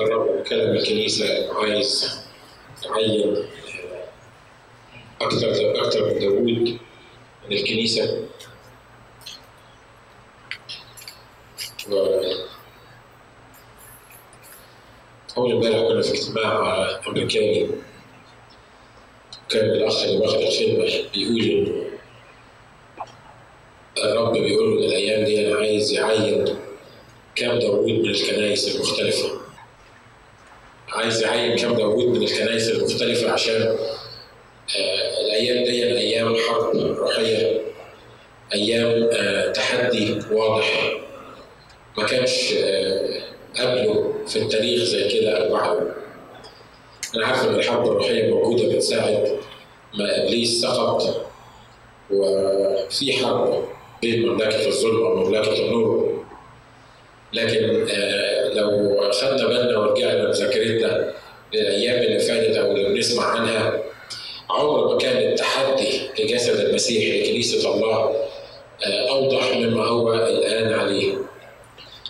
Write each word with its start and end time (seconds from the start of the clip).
الرب 0.00 0.36
بيكلم 0.36 0.76
الكنيسة 0.76 1.52
عايز 1.54 2.18
يعين 2.84 3.36
أكثر 5.20 5.50
أكثر 5.86 6.04
من 6.14 6.18
داوود 6.18 6.78
من 7.48 7.56
الكنيسة. 7.56 8.26
و 11.90 12.20
أول 15.36 15.52
امبارح 15.52 15.88
كنا 15.88 16.02
في 16.02 16.10
اجتماع 16.12 16.88
أمريكاني. 17.08 17.68
كان 19.48 19.64
الأخ 19.64 20.02
اللي 20.02 20.18
واخد 20.18 20.34
الخدمة 20.40 21.10
بيقول 21.14 21.40
إنه 21.42 21.84
الرب 23.98 24.32
بيقول 24.32 24.80
له 24.80 24.86
الأيام 24.86 25.24
دي 25.24 25.46
أنا 25.48 25.56
عايز 25.56 25.92
يعين 25.92 26.56
كام 27.36 27.58
داوود 27.58 27.88
من 27.90 28.10
الكنائس 28.10 28.74
المختلفة. 28.76 29.47
عايز 30.98 31.22
يعين 31.22 31.56
كام 31.56 31.74
داوود 31.76 32.04
من 32.04 32.22
الكنائس 32.22 32.68
المختلفة 32.68 33.30
عشان 33.30 33.62
آه 33.62 35.20
الأيام 35.26 35.64
دي 35.64 35.84
أيام 35.98 36.36
حرب 36.36 36.76
روحية 36.76 37.60
أيام 38.54 39.08
آه 39.12 39.52
تحدي 39.52 40.18
واضح. 40.32 40.92
ما 41.98 42.04
كانش 42.06 42.52
آه 42.52 43.20
قبله 43.58 44.14
في 44.26 44.36
التاريخ 44.38 44.82
زي 44.82 45.08
كده 45.20 45.30
أو 45.46 45.52
بعده. 45.52 45.80
أنا 47.16 47.26
عارف 47.26 47.48
إن 47.48 47.54
الحرب 47.54 47.86
الروحية 47.86 48.30
موجودة 48.30 48.74
بتساعد 48.76 49.38
ما 49.98 50.24
إبليس 50.24 50.60
سقط 50.62 51.26
وفي 52.10 53.12
حرب 53.12 53.64
بين 54.02 54.28
مملكة 54.28 54.66
الظلم 54.68 55.00
ومملكة 55.00 55.52
النور. 55.66 56.24
لكن 57.32 57.86
آه 57.90 58.37
لو 58.54 59.00
خدنا 59.12 59.46
بالنا 59.46 59.78
ورجعنا 59.78 60.24
بذاكرتنا 60.24 61.12
للايام 61.54 62.02
اللي 62.02 62.18
فاتت 62.18 62.56
أو 62.56 62.72
اللي 62.72 62.88
بنسمع 62.88 63.24
عنها 63.24 63.82
عمر 64.50 64.92
ما 64.92 64.98
كان 64.98 65.32
التحدي 65.32 66.00
لجسد 66.18 66.60
المسيح 66.60 67.14
لكنيسة 67.26 67.74
الله 67.74 68.14
آه 68.86 69.10
أوضح 69.10 69.56
مما 69.56 69.84
هو 69.84 70.14
الآن 70.14 70.72
عليه 70.72 71.14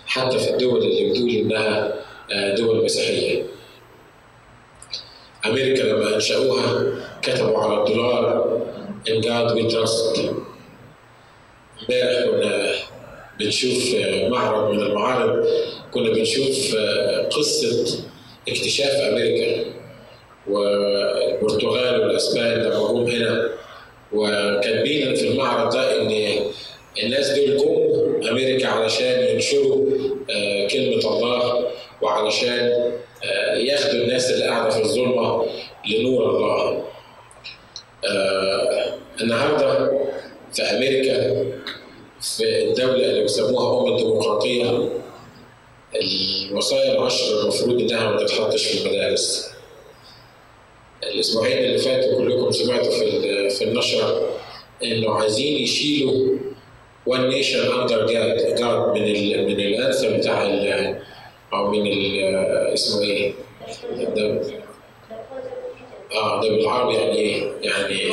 حتى 0.07 0.39
في 0.39 0.49
الدول 0.49 0.81
اللي 0.81 1.09
بتقول 1.09 1.29
إنها 1.29 1.93
آه 2.33 2.55
دول 2.55 2.83
مسيحية. 2.85 3.43
أمريكا 5.45 5.81
لما 5.83 6.15
أنشأوها 6.15 6.85
كتبوا 7.21 7.59
على 7.59 7.73
الدولار 7.83 8.59
in 9.09 9.21
God 9.21 9.55
we 9.55 9.71
trust. 9.73 10.19
امبارح 11.81 12.25
كنا 12.25 12.73
بنشوف 13.39 13.95
معرض 14.29 14.71
من 14.73 14.79
المعارض 14.79 15.45
كنا 15.93 16.09
بنشوف 16.09 16.75
قصة 17.31 17.99
اكتشاف 18.47 18.91
أمريكا 18.95 19.65
والبرتغال 20.47 22.01
والأسبان 22.01 22.59
لما 22.59 22.87
جم 22.93 23.07
هنا 23.11 23.49
وكاتبين 24.13 25.15
في 25.15 25.27
المعرض 25.27 25.73
ده 25.73 26.01
إن 26.01 26.11
الناس 27.03 27.29
دول 27.29 27.57
جم 27.57 28.27
أمريكا 28.29 28.67
علشان 28.67 29.21
ينشروا 29.35 29.85
كلمة 30.71 31.13
الله 31.15 31.67
وعلشان 32.01 32.91
ياخدوا 33.55 34.01
الناس 34.03 34.31
اللي 34.31 34.45
قاعدة 34.45 34.69
في 34.69 34.81
الظلمة 34.81 35.45
لنور 35.89 36.29
الله. 36.29 36.83
النهارده 39.21 39.91
في 40.53 40.61
أمريكا 40.61 41.45
في 42.21 42.63
الدولة 42.63 43.05
اللي 43.09 43.21
بيسموها 43.21 43.81
أم 43.81 43.93
الديمقراطية 43.93 44.89
الوصايا 45.95 46.91
العشر 46.91 47.41
المفروض 47.41 47.79
إنها 47.81 48.11
ما 48.11 48.17
تتحطش 48.17 48.65
في 48.65 48.87
المدارس. 48.87 49.49
الأسبوعين 51.03 51.57
اللي 51.57 51.77
فاتوا 51.77 52.17
كلكم 52.17 52.51
سمعتوا 52.51 52.91
في 52.91 53.49
في 53.49 53.63
النشرة 53.63 54.29
إنه 54.83 55.13
عايزين 55.13 55.63
يشيلوا 55.63 56.39
Nation 57.07 57.65
Under 57.73 58.05
God, 58.07 58.57
God 58.59 58.93
من 58.93 59.03
ال 59.03 59.45
من 59.45 59.59
الأنثى 59.59 60.17
بتاع 60.17 60.43
أو 61.53 61.71
من 61.71 61.87
ال 61.87 62.25
اسمه 62.73 63.01
إيه؟ 63.01 63.33
آه 66.15 66.41
ده 66.41 66.49
بالعربي 66.49 66.93
يعني 66.93 67.15
إيه؟ 67.17 67.51
يعني 67.61 68.11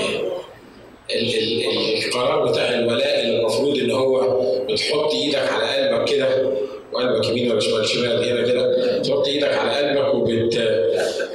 القرار 1.11 2.47
بتاع 2.49 2.75
الولاء 2.75 3.21
اللي 3.21 3.39
المفروض 3.41 3.79
إن 3.79 3.91
هو 3.91 4.21
بتحط 4.71 5.15
إيدك 5.15 5.39
على 5.53 5.65
قلبك 5.65 6.09
كده 6.11 6.53
وقلبك 6.93 7.29
يمين 7.29 7.51
ولا 7.51 7.61
شمال؟ 7.61 7.89
شمال 7.89 8.25
هنا 8.29 8.43
كده. 8.49 8.99
تحط 9.03 9.27
إيدك 9.29 9.55
على 9.55 9.71
قلبك 9.71 10.15
وبت 10.15 10.85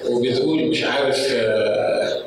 وبتقول 0.09 0.63
مش 0.63 0.83
عارف 0.83 1.33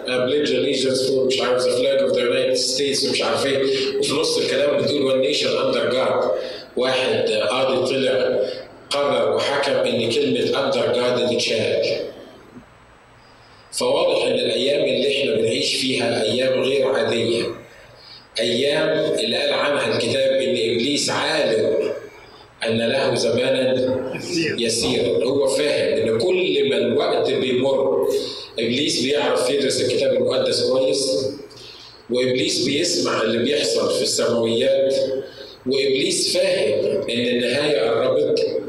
pledge 0.09 0.53
allegiance 0.53 1.09
for 1.10 1.26
مش 1.27 1.41
عارف 1.41 1.62
the 1.62 1.76
flag 1.76 1.98
of 1.98 2.12
the 2.12 2.20
United 2.20 2.54
States 2.54 3.09
ومش 3.09 3.22
عارف 3.22 3.47
إيه. 3.47 3.62
وفي 3.99 4.12
نص 4.15 4.38
الكلام 4.38 4.83
بتقول 4.83 5.03
one 5.03 5.19
nation 5.20 5.48
under 5.59 5.91
God 5.91 6.31
واحد 6.77 7.31
قاضي 7.31 7.87
طلع 7.94 8.41
قرر 8.91 9.37
وحكم 9.37 9.72
إن 9.72 10.10
كلمة 10.10 10.65
اندر 10.65 10.93
جاد 10.93 11.28
دي 11.28 11.38
فواضح 13.72 14.27
إن 14.27 14.34
الأيام 14.34 14.84
بنعيش 15.64 15.76
فيها 15.76 16.22
أيام 16.22 16.62
غير 16.62 16.86
عادية. 16.86 17.44
أيام 18.41 18.88
اللي 19.19 19.36
قال 19.36 19.52
عنها 19.52 19.97
الكتاب 19.97 20.32
إن 20.32 20.50
إبليس 20.50 21.10
عالم 21.10 21.92
أن 22.66 22.78
له 22.78 23.14
زمانا 23.14 23.74
يسيرا 24.58 25.24
هو 25.24 25.47
فاهم 25.48 25.98
إن 25.98 26.19
كل 26.19 26.69
ما 26.70 26.76
الوقت 26.76 27.30
بيمر 27.30 28.08
إبليس 28.58 29.03
بيعرف 29.03 29.50
يدرس 29.50 29.80
الكتاب 29.80 30.12
المقدس 30.12 30.70
كويس 30.70 31.28
وإبليس 32.10 32.64
بيسمع 32.64 33.22
اللي 33.22 33.38
بيحصل 33.38 33.97
في 33.97 34.03
السماويات 34.03 34.94
وإبليس 35.66 36.36
فاهم 36.36 37.03
إن 37.10 37.26
النهاية 37.26 37.80
قربت. 37.80 38.63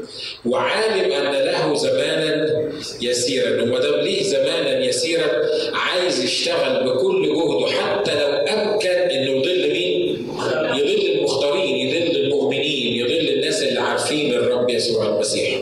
وعالم 0.46 1.12
أن 1.12 1.32
له 1.32 1.74
زمانا 1.74 2.62
يسيرا 3.00 3.62
وما 3.62 3.80
دام 3.80 4.00
ليه 4.00 4.22
زمانا 4.22 4.84
يسيرا 4.84 5.46
عايز 5.72 6.24
يشتغل 6.24 6.84
بكل 6.84 7.26
جهده 7.28 7.66
حتى 7.66 8.14
لو 8.14 8.28
أمكن 8.28 8.88
إنه 8.88 9.30
يضل 9.30 9.72
مين؟ 9.72 10.28
يضل 10.74 11.10
المختارين، 11.12 11.88
يضل 11.88 12.16
المؤمنين، 12.16 13.06
يضل 13.06 13.28
الناس 13.28 13.62
اللي 13.62 13.80
عارفين 13.80 14.34
الرب 14.34 14.70
يسوع 14.70 15.06
المسيح. 15.06 15.60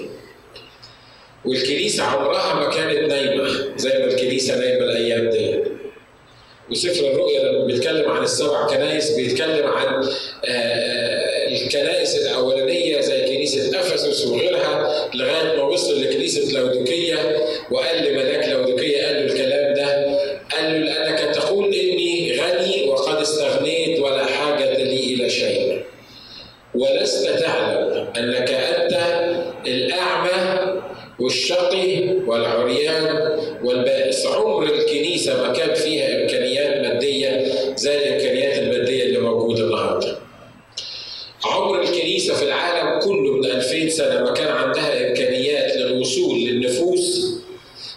والكنيسة 1.44 2.03
عمرها 2.03 2.55
ما 2.55 2.71
كانت 2.71 3.12
نايمة 3.12 3.49
زي 3.76 3.99
ما 3.99 4.05
الكنيسة 4.05 4.59
نايمة 4.59 4.84
الأيام 4.84 5.31
دي. 5.31 5.55
وسفر 6.71 7.06
الرؤيا 7.11 7.43
لما 7.43 7.65
بيتكلم 7.65 8.11
عن 8.11 8.22
السبع 8.22 8.66
كنائس 8.66 9.11
بيتكلم 9.11 9.66
عن 9.66 10.09
الكنائس 11.53 12.16
الأولانية 12.16 13.00
زي 13.00 13.14
كنيسه 13.55 13.81
افسس 13.81 14.27
وغيرها 14.27 15.09
لغاية 15.15 15.57
ما 15.57 15.63
وصل 15.63 16.03
لكنيسة 16.03 16.53
لودوكية 16.61 17.47
وقال 17.71 17.97
لملاك 18.05 18.49
لودوكيه 18.49 19.07
قال 19.07 19.15
له 19.17 19.33
الكلام 19.33 19.75
ده 19.75 20.19
قال 20.53 20.73
له 20.73 20.79
لانك 20.79 21.35
تقول 21.35 21.65
اني 21.75 22.41
غني 22.41 22.89
وقد 22.89 23.17
استغنيت 23.17 24.01
ولا 24.01 24.25
حاجة 24.27 24.83
لي 24.83 25.15
إلى 25.15 25.31
شيء 25.31 25.81
ولست 26.75 27.27
تعلم 27.29 28.09
انك 28.17 28.51
انت 28.51 28.95
الاعمى 29.67 30.75
والشقي 31.21 32.09
والعريان 32.27 33.39
والبائس 33.65 34.27
عمر 34.27 34.63
الكنيسه 34.63 35.43
ما 35.43 35.53
كان 35.53 35.75
فيها 35.75 36.23
امكانيات 36.23 36.87
ماديه 36.87 37.53
زي 37.77 37.97
الامكانيات 37.97 38.59
الماديه 38.59 39.05
اللي 39.05 39.19
موجوده 39.19 39.65
النهارده. 39.65 40.19
عمر 41.45 41.83
الكنيسه 41.83 42.35
في 42.35 42.43
العالم 42.45 43.01
كله 43.01 43.33
من 43.33 43.45
2000 43.45 43.89
سنه 43.89 44.21
ما 44.25 44.31
كان 44.33 44.49
عندها 44.49 45.09
امكانيات 45.09 45.77
للوصول 45.77 46.39
للنفوس 46.41 47.35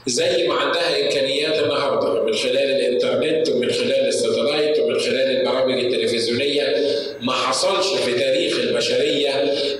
زي 0.07 0.47
ما 0.47 0.53
عندها 0.53 1.05
امكانيات 1.05 1.63
النهارده 1.63 2.23
من 2.23 2.33
خلال 2.33 2.57
الانترنت 2.57 3.49
ومن 3.49 3.71
خلال 3.71 4.07
الساتلايت 4.07 4.79
ومن 4.79 4.99
خلال 4.99 5.37
البرامج 5.39 5.83
التلفزيونيه 5.85 6.75
ما 7.21 7.33
حصلش 7.33 8.01
في 8.01 8.13
تاريخ 8.19 8.59
البشريه 8.59 9.29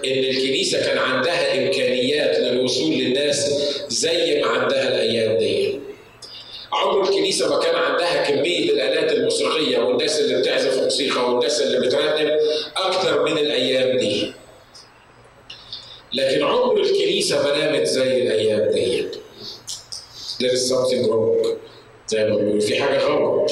ان 0.06 0.20
الكنيسه 0.24 0.80
كان 0.86 0.98
عندها 0.98 1.54
امكانيات 1.68 2.40
للوصول 2.40 2.94
للناس 2.94 3.52
زي 3.88 4.42
ما 4.42 4.48
عندها 4.48 4.88
الأيام 4.88 5.38
دي. 5.38 5.80
عمر 6.74 7.04
الكنيسه 7.10 7.50
ما 7.50 7.60
كان 7.64 7.76
عندها 7.76 8.24
كميه 8.24 8.70
الالات 8.72 9.12
الموسيقيه 9.12 9.78
والناس 9.78 10.20
اللي 10.22 10.40
بتعزف 10.42 10.84
موسيقى 10.84 11.30
والناس 11.30 11.62
اللي 11.62 11.88
بترنم 11.88 12.32
أكتر 12.78 13.24
من 13.24 13.38
الأيام 13.38 13.98
دي. 13.98 14.32
لكن 16.14 16.44
عمر 16.44 16.82
الكنيسه 16.82 17.44
ما 17.44 17.58
نامت 17.58 17.88
زي 17.88 18.22
الأيام 18.24 18.72
دي. 18.72 19.06
There 20.42 20.54
is 20.54 20.70
something 20.70 21.04
wrong. 21.10 21.48
زي 22.08 22.24
ما 22.24 22.36
بيقولوا 22.36 22.62
في 22.62 22.82
حاجة 22.84 22.98
غلط. 22.98 23.52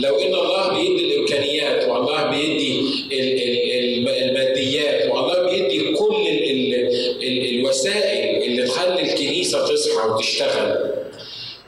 لو 0.00 0.18
ان 0.18 0.34
الله 0.34 0.68
بيدي 0.68 1.14
الامكانيات 1.14 1.88
والله 1.88 2.30
بيدي 2.30 2.80
ال 3.12 3.42
ال 3.42 4.08
الماديات 4.08 5.10
والله 5.10 5.50
بيدي 5.50 5.92
كل 5.94 6.16
ال 6.28 6.50
ال 6.50 6.74
ال 7.22 7.58
الوسائل 7.60 8.42
اللي 8.42 8.62
تخلي 8.62 9.00
الكنيسه 9.02 9.66
تصحى 9.68 10.08
وتشتغل 10.08 10.90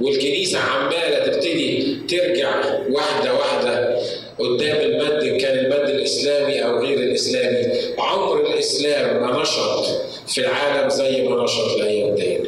والكنيسه 0.00 0.58
عماله 0.58 1.18
تبتدي 1.26 1.96
ترجع 2.08 2.64
واحدة 2.90 3.34
واحدة 3.34 3.98
قدام 4.38 4.76
المد 4.80 5.40
كان 5.40 5.58
المد 5.58 5.88
الاسلامي 5.90 6.64
أو 6.64 6.78
غير 6.78 6.98
الاسلامي 6.98 7.72
عمر 7.98 8.40
الاسلام 8.46 9.22
ما 9.22 9.42
نشط 9.42 9.84
في 10.28 10.40
العالم 10.40 10.88
زي 10.88 11.22
ما 11.22 11.44
نشط 11.44 11.76
الأيام 11.76 12.14
دي 12.14 12.38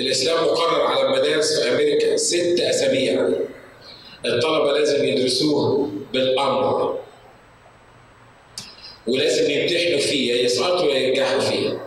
الاسلام 0.00 0.44
مقرر 0.44 0.80
على 0.82 1.06
المدارس 1.06 1.60
في 1.60 1.68
أمريكا 1.70 2.16
ست 2.16 2.60
اسابيع 2.60 3.28
الطلبه 4.26 4.72
يدرسوه 5.28 5.90
بالأمر. 6.12 6.98
ولازم 9.06 9.50
يمتحنوا 9.50 9.98
فيه 9.98 10.32
يا 10.32 10.42
يسقطوا 10.42 10.90
يا 10.90 10.98
ينجحوا 10.98 11.40
فيه 11.40 11.80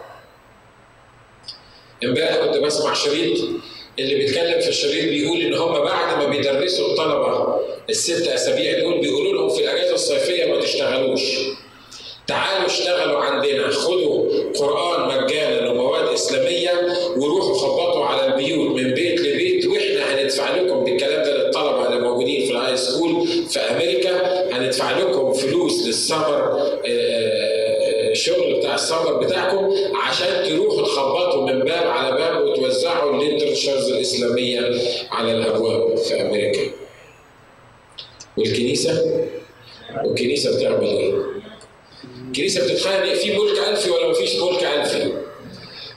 امبارح 2.04 2.36
كنت 2.36 2.58
بسمع 2.58 2.94
شريط 2.94 3.38
اللي 4.00 4.16
بيتكلم 4.16 4.62
في 4.62 4.70
الشريط 4.70 5.06
بيقول 5.10 5.42
إن 5.42 5.54
هم 5.54 5.72
بعد 5.84 6.18
ما 6.18 6.26
بيدرسوا 6.30 6.92
الطلبة 6.92 7.60
الست 7.90 8.28
أسابيع 8.28 8.80
دول 8.80 9.02
بيقولوا 9.02 9.34
لهم 9.34 9.50
في 9.50 9.64
الأجازة 9.64 9.94
الصيفية 9.94 10.46
ما 10.54 10.62
تشتغلوش. 10.62 11.22
تعالوا 12.28 12.66
اشتغلوا 12.68 13.20
عندنا 13.24 13.70
خدوا 13.70 14.30
قرآن 14.60 15.24
مجانا 15.24 15.70
ومواد 15.72 16.08
إسلامية 16.14 16.72
وروحوا 17.18 17.54
خبطوا 17.58 18.06
على 18.06 18.26
البيوت 18.26 18.76
من 18.82 18.94
بيت 18.94 19.20
لبيت 19.22 19.66
وإحنا 19.66 20.22
هندفع 20.22 20.56
لكم 20.56 20.84
بالكلام 20.84 21.21
ال 22.72 22.78
high 22.78 22.98
school 22.98 23.28
في 23.50 23.60
أمريكا 23.60 24.44
هندفع 24.58 25.00
لكم 25.00 25.34
فلوس 25.34 25.86
للسمر 25.88 26.60
الشغل 28.12 28.54
بتاع 28.60 28.76
السمر 28.76 29.14
بتاعكم 29.14 29.74
عشان 30.08 30.44
تروحوا 30.50 30.82
تخبطوا 30.82 31.46
من 31.46 31.60
باب 31.60 31.88
على 31.88 32.16
باب 32.18 32.44
وتوزعوا 32.48 33.14
ال 33.22 33.27
literatures 33.27 33.92
الإسلامية 33.92 34.60
على 35.12 35.32
الأبواب 35.32 35.98
في 35.98 36.22
أمريكا. 36.22 36.62
والكنيسة 38.38 39.22
والكنيسة 40.06 40.58
بتعمل 40.58 40.88
إيه؟ 40.88 41.14
الكنيسة 42.28 42.64
بتتخانق 42.64 43.14
في 43.14 43.38
ملك 43.38 43.68
ألفي 43.70 43.90
ولا 43.90 44.08
مفيش 44.10 44.36
ملك 44.36 44.64
ألفي 44.64 45.14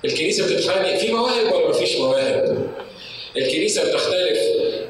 الكنيسة 0.04 0.46
بتتخانق 0.46 0.96
في 0.96 1.12
مواهب 1.12 1.52
ولا 1.52 1.68
مفيش 1.68 1.96
مواهب 1.96 2.66
الكنيسة 3.36 3.84
بتختلف 3.88 4.38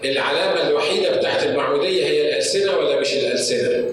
العلامة 0.07 0.69
الوحيدة 0.69 1.17
بتاعت 1.17 1.47
المعمودية 1.47 2.05
هي 2.07 2.29
الألسنة 2.29 2.77
ولا 2.79 3.01
مش 3.01 3.15
الألسنة؟ 3.15 3.85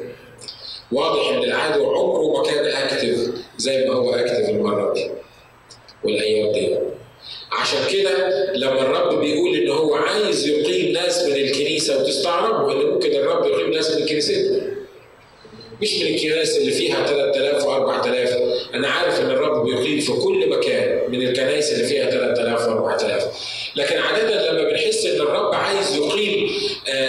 واضح 0.92 1.30
إن 1.30 1.44
العدو 1.44 1.92
عمره 1.92 2.38
ما 2.38 2.44
كان 2.44 2.66
أكتف 2.66 3.30
زي 3.58 3.86
ما 3.86 3.94
هو 3.94 4.13
أكتف 4.16 4.50
المرة 4.50 4.94
دي 4.94 5.10
والأيام 6.04 6.52
دي. 6.54 6.78
عشان 7.52 7.80
كده 7.92 8.46
لما 8.54 8.81
الرب 8.81 9.19
بيقول 9.19 9.56
إن 9.56 9.69
هو 9.69 9.96
عايز 9.96 10.48
يقيم 10.48 10.94
ناس 10.94 11.24
من 11.25 11.34
الكنيسة 11.36 12.00
وتستغربوا 12.02 12.72
إن 12.72 12.78
ممكن 12.90 13.12
الرب 13.12 13.46
يقيم 13.46 13.72
ناس 13.74 13.92
من 13.98 14.06
كنيستنا 14.06 14.62
مش 15.81 15.94
من 16.01 16.07
الكنائس 16.07 16.57
اللي 16.57 16.72
فيها 16.72 17.06
3000 17.06 17.63
و4000 17.63 18.75
أنا 18.75 18.88
عارف 18.88 19.19
إن 19.22 19.31
الرب 19.31 19.66
بيقيم 19.66 20.00
في 20.00 20.12
كل 20.12 20.50
مكان 20.50 21.00
من 21.12 21.22
الكنائس 21.28 21.72
اللي 21.74 21.83
فيها 21.88 22.10
3000 22.10 22.68
و4000 22.68 23.24
لكن 23.75 23.98
عادة 23.98 24.51
لما 24.51 24.69
بنحس 24.69 25.06
إن 25.06 25.22
الرب 25.22 25.54
عايز 25.54 25.95
يقيم 25.95 26.50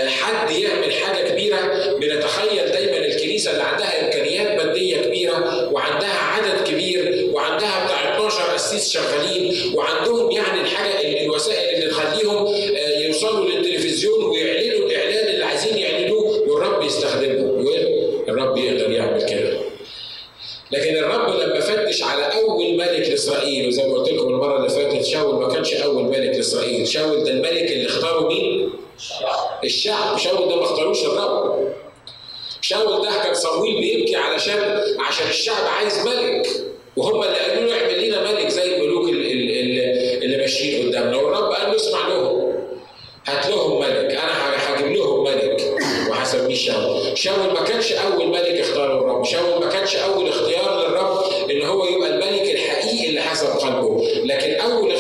حد 0.07 0.51
يعمل 0.51 0.93
حاجة 0.93 1.29
كبيرة 1.29 1.59
بنتخيل 2.01 2.73
دايما 2.73 3.07
الكنيسة 3.07 3.51
اللي 3.51 3.63
عندها 3.63 4.05
إمكانيات 4.07 4.65
مادية 4.65 4.97
كبيرة 4.97 5.69
وعندها 5.73 6.19
عدد 6.19 6.69
كبير 6.69 7.29
وعندها 7.33 7.85
بتاع 7.85 8.17
12 8.17 8.43
قسيس 8.43 8.93
شغالين 8.93 9.75
وعندهم 9.75 10.31
يعني 10.31 10.61
الحاجة 10.61 11.23
الوسائل 11.25 11.75
اللي 11.79 11.91
تخليهم 11.91 12.55
يوصلوا 13.07 13.47
للتلفزيون 13.51 14.25
ويعلنوا 14.25 14.87
الاعلان 14.89 15.29
اللي 15.29 15.45
عايزين 15.45 15.79
يعلنوه 15.79 16.41
والرب 16.49 16.83
يستخدمهم 16.83 17.63
الرب 18.29 18.57
يقدر 18.59 18.91
يعمل 18.91 19.25
كده 19.27 19.59
لكن 20.73 20.97
الرب 20.97 21.35
لما 21.41 21.61
فتش 21.61 22.03
على 22.03 22.23
أول 22.25 22.77
ملك 22.77 23.09
لإسرائيل 23.09 23.69
وزي 23.69 23.83
ما 23.89 23.95
قلت 23.95 24.09
لكم 24.13 24.29
المرة 24.29 24.57
اللي 24.57 24.69
فاتت 24.69 25.05
شاول 25.05 25.35
ما 25.43 25.55
كانش 25.55 25.75
أول 25.75 26.05
ملك 26.05 26.37
لإسرائيل. 26.37 26.89
شاول 26.89 27.25
ده 27.25 27.31
الملك 27.31 27.73
اللي 27.73 27.87
اختاره 27.87 28.29
مين؟ 28.29 28.71
الشعب. 29.65 30.19
شاول 30.19 30.49
ده 30.49 30.57
ما 30.57 30.63
اختاروش 30.63 31.05
الرب. 31.05 31.69
شاول 32.61 33.03
ده 33.07 33.23
كان 33.23 33.35
صمويل 33.35 33.81
بيبكي 33.81 34.17
علشان 34.17 34.81
عشان 35.09 35.27
الشعب 35.29 35.65
عايز 35.67 36.07
ملك. 36.07 36.47
وهم 36.97 37.23
اللي 37.23 37.39
قالوا 37.39 37.65
له 37.71 37.81
اعمل 37.83 38.09
لنا 38.09 38.33
ملك 38.33 38.49
زي 38.49 38.77
الملوك 38.77 39.09
اللي, 39.09 39.33
اللي 40.25 40.37
ماشيين 40.37 40.89
قدامنا. 40.89 41.17
والرب 41.17 41.53
قال 41.53 41.71
له 41.71 41.77
اسمع 41.77 42.09
لهم. 42.09 42.53
هات 43.27 43.47
لهم 43.51 43.81
ملك. 43.81 44.11
أنا 44.15 44.33
وهسميه 46.53 46.73
شاول 46.73 47.19
شاول 47.19 47.53
ما 47.55 47.63
كانش 47.65 47.93
أول 47.93 48.29
ملك 48.29 48.61
اختاره 48.61 48.99
الرب. 49.01 49.25
شاول 49.25 49.65
ما 49.65 49.71
كانش 49.71 49.97
أول 49.97 50.29
اختيار 50.29 50.81
للرب 50.89 51.51
إن 51.51 51.63
هو 51.63 51.85
يبقى 51.87 52.09
الملك 52.11 52.51
الحقيقي 52.51 53.09
اللي 53.09 53.21
حسب 53.21 53.47
قلبه. 53.47 54.05
لكن 54.25 54.55
أول 54.61 54.93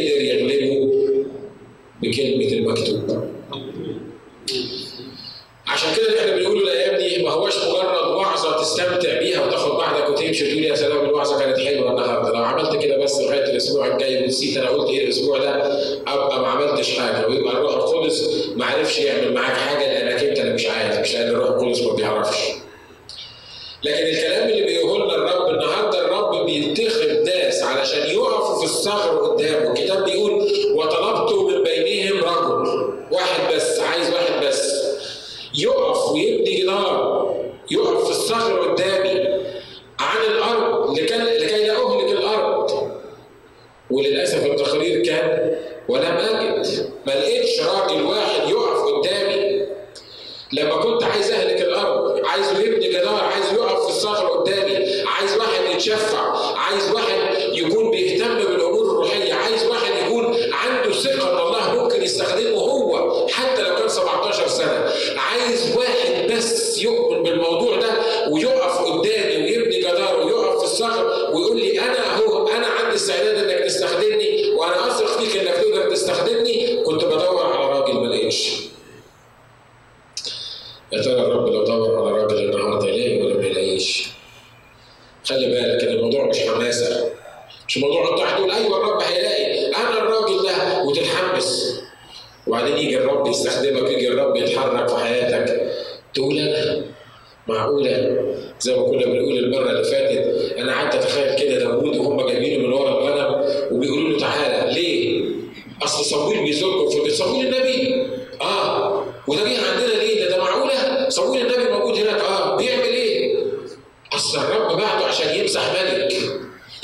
وقدر 0.00 0.20
يغلبه 0.24 0.92
بكلمة 2.02 2.52
المكتوب. 2.52 3.24
عشان 5.66 5.88
كده 5.96 6.20
إحنا 6.20 6.36
بنقوله 6.36 6.60
الأيام 6.62 6.96
دي 6.96 7.22
ما 7.24 7.30
هوش 7.30 7.56
مجرد 7.58 8.06
وعظة 8.16 8.60
تستمتع 8.60 9.18
بيها 9.18 9.46
وتاخد 9.46 9.70
بعضك 9.70 10.08
وتمشي 10.10 10.44
وتقول 10.44 10.64
يا 10.64 10.74
سلام 10.74 11.04
الوعظة 11.04 11.38
كانت 11.38 11.58
حلوة 11.58 11.90
النهارده 11.90 12.28
لو 12.38 12.44
عملت 12.44 12.82
كده 12.84 12.96
بس 13.04 13.20
لغاية 13.20 13.44
الأسبوع 13.44 13.86
الجاي 13.86 14.22
ونسيت 14.22 14.56
أنا 14.56 14.68
قلت 14.70 14.90
إيه 14.90 15.04
الأسبوع 15.04 15.38
ده 15.38 15.50
أبقى 16.06 16.40
ما 16.40 16.46
عملتش 16.48 16.98
حاجة 16.98 17.26
ويبقى 17.28 17.52
الروح 17.52 17.74
القدس 17.74 18.46
ما 18.56 18.64
عرفش 18.66 18.98
يعمل 18.98 19.34
معاك 19.34 19.56
حاجة 19.56 19.92
لانك 19.92 20.22
انت 20.24 20.38
اللي 20.40 20.52
مش 20.54 20.66
عارف 20.66 20.98
مش 21.00 21.14
لأن 21.14 21.28
الروح 21.28 21.48
القدس 21.48 21.82
ما 21.82 21.92
بيعرفش. 21.92 22.38
لكن 23.84 24.06
الكلام 24.06 24.48
اللي 24.48 24.62
بيقول 24.62 25.02
لنا 25.04 25.14
الرب 25.14 25.48
النهارده 25.50 26.04
الرب 26.04 26.46
بينتخب 26.46 27.08
ناس 27.26 27.62
علشان 27.62 28.10
يقفوا 28.10 28.58
في 28.58 28.64
الثغر 28.64 29.19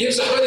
gives 0.07 0.21
a 0.21 0.25
hundred. 0.25 0.46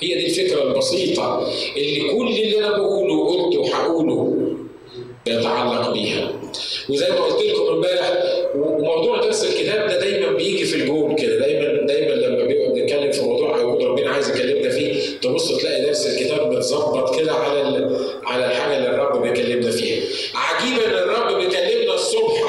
هي 0.00 0.14
دي 0.14 0.26
الفكرة 0.26 0.62
البسيطة 0.62 1.48
اللي 1.76 2.00
كل 2.00 2.28
اللي 2.28 2.58
أنا 2.58 2.78
بقوله 2.78 3.14
وقلته 3.14 3.60
وهقوله 3.60 4.34
بيتعلق 5.26 5.92
بيها. 5.92 6.32
وزي 6.88 7.08
ما 7.10 7.16
قلت 7.24 7.42
لكم 7.44 7.66
إمبارح 7.74 8.12
وموضوع 8.54 9.20
درس 9.20 9.44
الكتاب 9.44 9.88
ده 9.88 10.00
دايما 10.00 10.32
بيجي 10.32 10.64
في 10.64 10.76
الجول 10.76 11.14
كده 11.14 11.38
دايما 11.38 11.86
دايما 11.86 12.12
لما 12.14 12.44
بيبقى 12.44 12.72
بنتكلم 12.72 13.12
في 13.12 13.22
موضوع 13.22 13.60
أو 13.60 13.78
ربنا 13.86 14.10
عايز 14.10 14.28
يكلمنا 14.30 14.70
فيه 14.70 14.94
تبص 15.22 15.58
تلاقي 15.58 15.82
درس 15.82 16.06
الكتاب 16.06 16.52
متظبط 16.52 17.18
كده 17.20 17.32
على 17.32 17.60
على 18.24 18.46
الحاجة 18.46 18.76
اللي 18.78 18.88
الرب 18.90 19.22
بيكلمنا 19.22 19.70
فيها. 19.70 20.02
عجيبا 20.34 20.86
إن 20.86 20.94
الرب 20.94 21.36
بيكلمنا 21.38 21.94
الصبح 21.94 22.47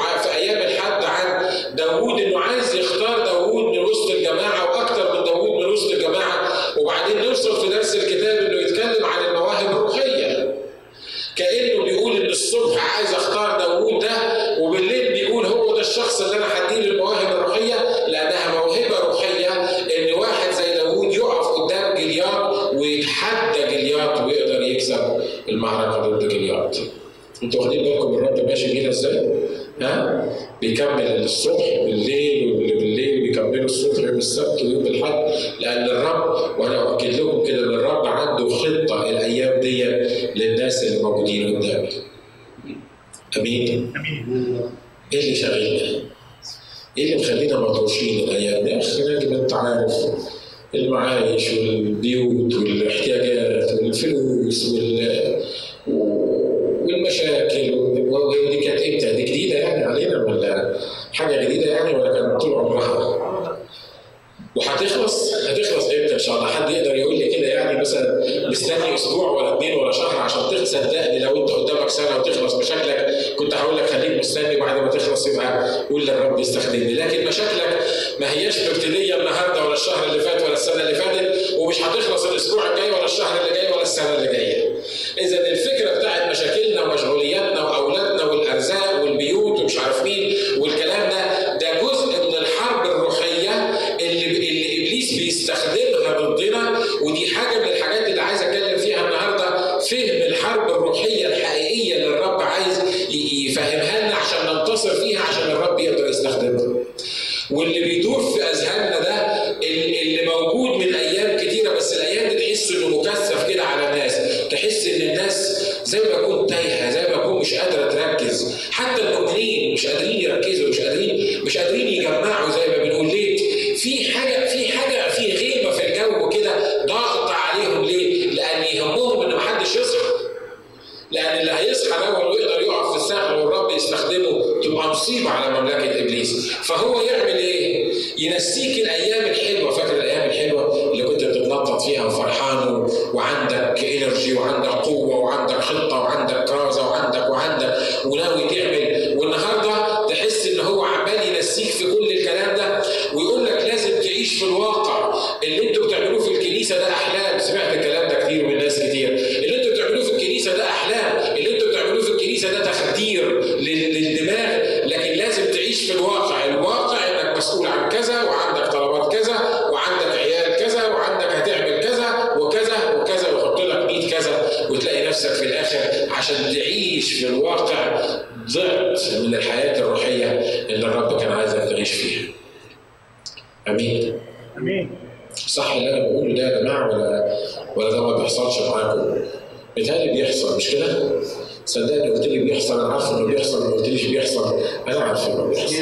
أنا 192.90 192.98
عارف 192.98 193.10
انه 193.18 193.26
بيحصل 193.26 193.70
ما 193.70 193.76
قلتليش 193.76 194.04
بيحصل. 194.06 194.60
أنا 194.88 195.00
عارف 195.00 195.26
إنه 195.28 195.44
بيحصل. 195.44 195.74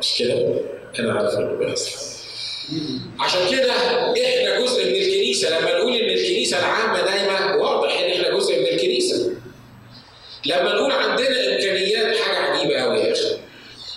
مش 0.00 0.18
كده؟ 0.18 0.54
أنا 0.98 1.12
عارف 1.12 1.34
إنه 1.34 1.52
بيحصل. 1.58 2.16
عشان 3.20 3.40
كده 3.50 3.72
إحنا 3.72 4.60
جزء 4.60 4.84
من 4.84 4.94
الكنيسة 4.94 5.58
لما 5.58 5.78
نقول 5.78 5.92
إن 5.96 6.10
الكنيسة 6.10 6.58
العامة 6.58 7.04
نايمة 7.04 7.56
واضح 7.62 8.00
إن 8.00 8.10
إحنا 8.10 8.36
جزء 8.36 8.58
من 8.60 8.66
الكنيسة. 8.66 9.32
لما 10.46 10.74
نقول 10.74 10.92
عندنا 10.92 11.54
إمكانيات 11.54 12.16
حاجة 12.16 12.36
عجيبة 12.38 12.74
قوي 12.80 12.98
يا 12.98 13.12
أخي. 13.12 13.36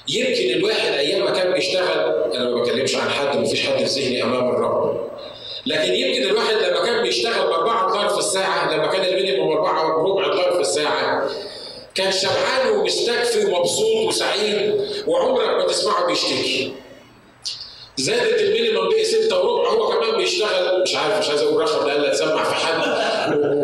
يمكن 0.08 0.58
الواحد 0.60 0.92
أيام 0.94 1.26
ما 1.26 1.32
كان 1.32 1.54
بيشتغل 1.54 2.00
أنا 2.36 2.50
ما 2.50 2.62
بكلمش 2.62 2.96
عن 2.96 3.10
حد 3.10 3.38
مفيش 3.38 3.62
حد 3.68 3.78
في 3.78 4.00
ذهني 4.02 4.24
أمام 4.24 4.50
الرب. 4.50 5.10
لكن 5.66 5.94
يمكن 5.94 6.24
الواحد 6.24 6.56
لما 6.56 6.86
كان 6.86 7.04
بيشتغل 7.04 7.48
باربعه 7.48 7.92
دولار 7.92 8.10
في 8.10 8.18
الساعة 8.20 8.74
لما 8.76 8.88
كان 8.88 9.06
المينيموم 9.06 9.52
اربعه 9.58 9.98
وربع 9.98 10.28
دولار 10.28 10.52
في 10.54 10.62
الساعة 10.62 11.30
كان 11.96 12.12
شبعان 12.12 12.70
ومستكفي 12.72 13.46
ومبسوط 13.46 14.08
وسعيد 14.08 14.82
وعمرك 15.08 15.48
ما 15.50 15.68
تسمعه 15.68 16.06
بيشتكي 16.08 16.74
زادت 17.98 18.42
المينيموم 18.42 18.90
بقي 18.90 19.04
ستة 19.04 19.44
وربع 19.46 19.70
هو 19.70 19.88
كمان 19.88 20.18
بيشتغل 20.18 20.82
مش 20.82 20.96
عارف 20.96 21.18
مش 21.20 21.30
عايز 21.30 21.42
أقول 21.42 21.62
رقم 21.62 21.88
لألا 21.88 22.10
تسمع 22.10 22.44
في 22.44 22.56
حد 22.56 22.82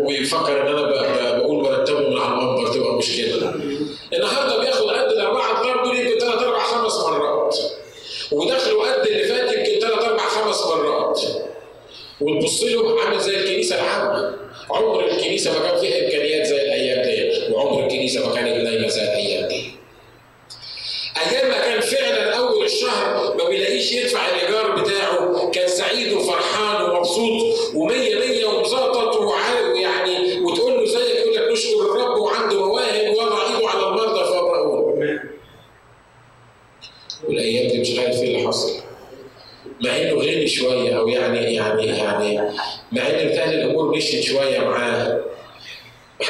ويفكر 0.05 0.62
إن 0.62 0.67
أنا 0.67 1.38
بقول 1.38 1.63
مرتبه 1.63 2.00
من 2.00 2.17
على 2.17 2.34
المنبر 2.34 2.74
تبقى 2.74 2.94
مشكلة. 2.96 3.53
النهارده 4.13 4.60
بياخد 4.60 4.89
قد 4.89 5.12
الأربعة 5.12 5.63
دول 5.84 5.98
يمكن 5.98 6.20
ثلاث 6.20 6.44
أربع 6.44 6.63
خمس 6.63 6.98
مرات. 6.98 7.58
ودخله 8.32 8.94
قد 8.94 9.08
اللي 9.08 9.24
فات 9.24 9.51
يمكن 9.58 9.88
ثلاث 9.88 10.03
أربع 10.05 10.24
خمس 10.27 10.62
مرات. 10.67 11.22
وتبص 12.22 12.63
له 12.63 13.01
عامل 13.01 13.20
زي 13.20 13.38
الكنيسة 13.38 13.76
العامة. 13.76 14.34
عمر 14.69 15.06
الكنيسة 15.06 15.52
ما 15.60 15.69
كان 15.69 15.80
فيها 15.80 16.06
إمكانيات 16.06 16.35
وعمر 18.06 18.26
الكنيسه 18.28 18.28
ما 18.28 18.36
كانت 18.36 19.25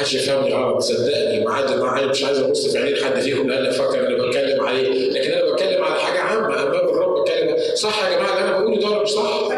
حدش 0.06 0.14
يفهمني 0.14 0.54
غلط 0.54 0.82
صدقني 0.82 1.44
ما 1.44 1.52
عاد 1.52 2.10
مش 2.10 2.24
عايز 2.24 2.38
أبص 2.38 2.66
في 2.66 2.78
عينين 2.78 3.04
حد 3.04 3.20
فيهم 3.20 3.50
لأن 3.50 3.70
فكر 3.72 4.06
إني 4.06 4.14
بتكلم 4.14 4.64
عليه. 4.66 5.10
لكن 5.10 5.32
أنا 5.32 5.52
بتكلم 5.52 5.84
على 5.84 6.00
حاجة 6.00 6.20
عامة 6.20 6.46
امام 6.62 6.88
الرب 6.88 7.22
بتكلم 7.22 7.56
صح 7.74 8.04
يا 8.04 8.16
جماعة؟ 8.16 8.32
اللي 8.38 8.48
أنا 8.48 8.58
بقوله 8.58 8.80
ده 8.80 9.02
مش 9.02 9.08
صح؟ 9.08 9.48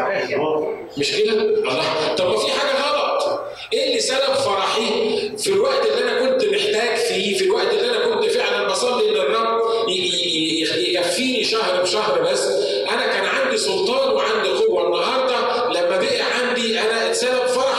مش 0.97 1.11
كده؟ 1.17 1.33
الله. 1.33 2.15
طب 2.17 2.37
في 2.37 2.47
حاجة 2.51 2.81
غلط. 2.81 3.39
إيه 3.73 3.87
اللي 3.87 3.99
سبب 3.99 4.33
فرحي 4.45 4.89
في 5.37 5.47
الوقت 5.49 5.85
اللي 5.85 6.11
أنا 6.11 6.29
كنت 6.29 6.45
محتاج 6.45 6.97
فيه 6.97 7.37
في 7.37 7.43
الوقت 7.45 7.73
اللي 7.73 7.89
أنا 7.89 8.15
كنت 8.15 8.31
فعلا 8.31 8.67
بصلي 8.67 9.09
إن 9.09 9.15
الرب 9.15 9.59
يكفيني 10.77 11.43
شهر 11.43 11.81
بشهر 11.81 12.21
بس؟ 12.31 12.43
أنا 12.93 13.05
كان 13.07 13.25
عندي 13.25 13.57
سلطان 13.57 14.13
وعندي 14.13 14.49
قوة. 14.49 14.85
النهارده 14.87 15.67
لما 15.79 15.97
بقي 15.97 16.21
عندي 16.21 16.79
أنا 16.79 17.09
اتسبب 17.09 17.45
فرحي. 17.47 17.78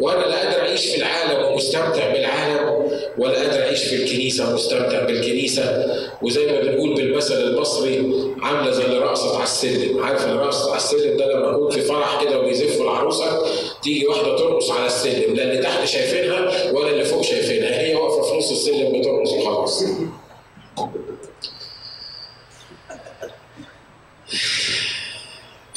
وأنا 0.00 0.20
لا 0.26 0.36
قادر 0.36 0.60
أعيش 0.60 0.86
في 0.86 0.96
العالم 0.96 1.44
ومستمتع 1.44 2.12
بالعالم 2.12 2.90
ولا 3.18 3.34
قادر 3.38 3.62
أعيش 3.62 3.84
في 3.84 3.96
الكنيسة 3.96 4.50
ومستمتع 4.50 5.04
بالكنيسة. 5.04 5.86
وزي 6.22 6.46
ما 6.46 6.60
بنقول 6.60 6.94
بالمثل 6.94 7.34
المصري 7.34 8.12
عاملة 8.42 8.70
زي 8.70 8.84
اللي 8.84 8.98
رقصت 8.98 9.34
على 9.34 9.42
السلم. 9.44 10.02
عارف 10.04 10.24
اللي 10.24 10.36
رقصت 10.42 10.68
على 10.68 10.76
السلم 10.76 11.16
ده 11.16 11.26
لما 11.34 11.50
يكون 11.50 11.70
في 11.70 11.80
فرح 11.80 12.24
كده 12.24 12.38
وبيزفوا 12.40 12.84
العروسة 12.84 13.46
تيجي 13.82 14.06
واحدة 14.06 14.36
ترقص 14.36 14.70
على 14.70 14.86
السلم. 14.86 15.34
لا 15.34 15.42
اللي 15.42 15.58
تحت 15.62 15.84
شايفينها 15.84 16.70
ولا 16.72 16.90
اللي 16.90 17.04
فوق 17.04 17.22
شايفينها. 17.22 17.80
هي 17.80 17.94
واقفة 17.94 18.22
في 18.30 18.38
نص 18.38 18.50
السلم 18.50 19.00
بترقص 19.00 19.32
وخلاص. 19.32 19.84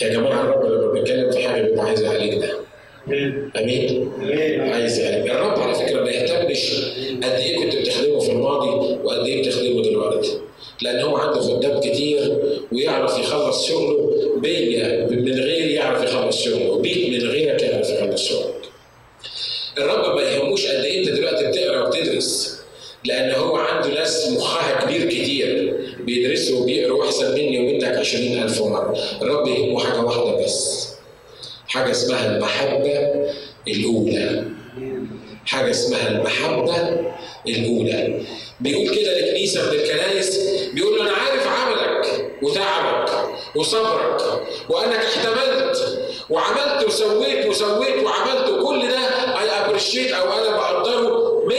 يا 0.01 0.09
جماعة 0.09 0.41
الرب 0.41 0.65
لما 0.65 0.91
بيتكلم 0.91 1.31
في 1.31 1.47
حاجة 1.47 1.61
بيبقى 1.61 1.85
عايز 1.85 2.01
يعالجنا 2.01 2.47
امين 3.07 4.11
عايز 4.61 4.99
يعني 4.99 5.31
الرب 5.31 5.59
على 5.59 5.75
فكرة 5.75 6.01
ما 6.03 6.11
يهتمش 6.11 6.73
قد 7.23 7.31
إيه 7.31 7.57
كنت 7.57 7.75
بتخدمه 7.75 8.19
في 8.19 8.31
الماضي 8.31 8.97
وقد 9.03 9.25
إيه 9.25 9.41
بتخدمه 9.41 9.81
دلوقتي. 9.83 10.31
لأن 10.81 10.99
هو 10.99 11.17
عنده 11.17 11.39
خدام 11.41 11.79
كتير 11.79 12.37
ويعرف 12.71 13.19
يخلص 13.19 13.67
شغله. 13.67 14.09
بيا 14.37 15.07
من 15.09 15.31
غير 15.33 15.67
يعرف 15.69 16.03
يخلص 16.03 16.43
شغله 16.43 16.69
وبيك 16.69 17.09
من 17.09 17.29
غيرك 17.29 17.61
يعرف 17.61 17.89
يخلص 17.89 18.29
شغلك 18.29 18.53
الرب 19.77 20.15
ما 20.15 20.21
يهموش 20.21 20.65
قد 20.67 20.83
إيه 20.83 20.99
أنت 20.99 21.09
دلوقتي 21.09 21.47
بتقرأ 21.47 21.87
وبتدرس 21.87 22.59
لأن 23.05 23.31
هو 23.31 23.55
عنده 23.55 23.87
ناس 23.87 24.29
مخها 24.31 24.85
كبير 24.85 25.09
كتير 25.09 25.77
بيدرسوا 25.99 26.59
وبيقروا 26.59 27.05
احسن 27.05 27.33
مني 27.33 27.59
ومنك 27.59 27.97
20000 27.97 28.61
مرة. 28.61 28.97
الرب 29.21 29.47
يهمه 29.47 29.79
حاجة 29.79 30.01
واحدة 30.01 30.43
بس. 30.43 30.92
حاجة 31.67 31.91
اسمها 31.91 32.35
المحبة 32.35 33.09
الأولى. 33.67 34.45
حاجة 35.45 35.69
اسمها 35.71 36.07
المحبة 36.07 36.75
الأولى. 37.47 38.21
بيقول 38.59 38.95
كده 38.95 39.19
لكنيسة 39.19 39.71
من 39.71 39.79
الكنائس 39.79 40.39
بيقول 40.73 40.97
له 40.97 41.03
أنا 41.03 41.11
عارف 41.11 41.47
عملك 41.47 42.31
وتعبك 42.41 43.09
وصبرك 43.55 44.21
وأنك 44.69 44.95
احتملت 44.95 45.99
وعملت 46.29 46.85
وسويت 46.87 47.45
وسويت 47.45 48.03
وعملت 48.03 48.49
وكل 48.49 48.87
ده. 48.87 48.99
أي 49.39 49.49
أبريشيت 49.65 50.11
أو 50.11 50.33
أنا 50.33 50.57
بقدره 50.57 51.43
100% 51.47 51.53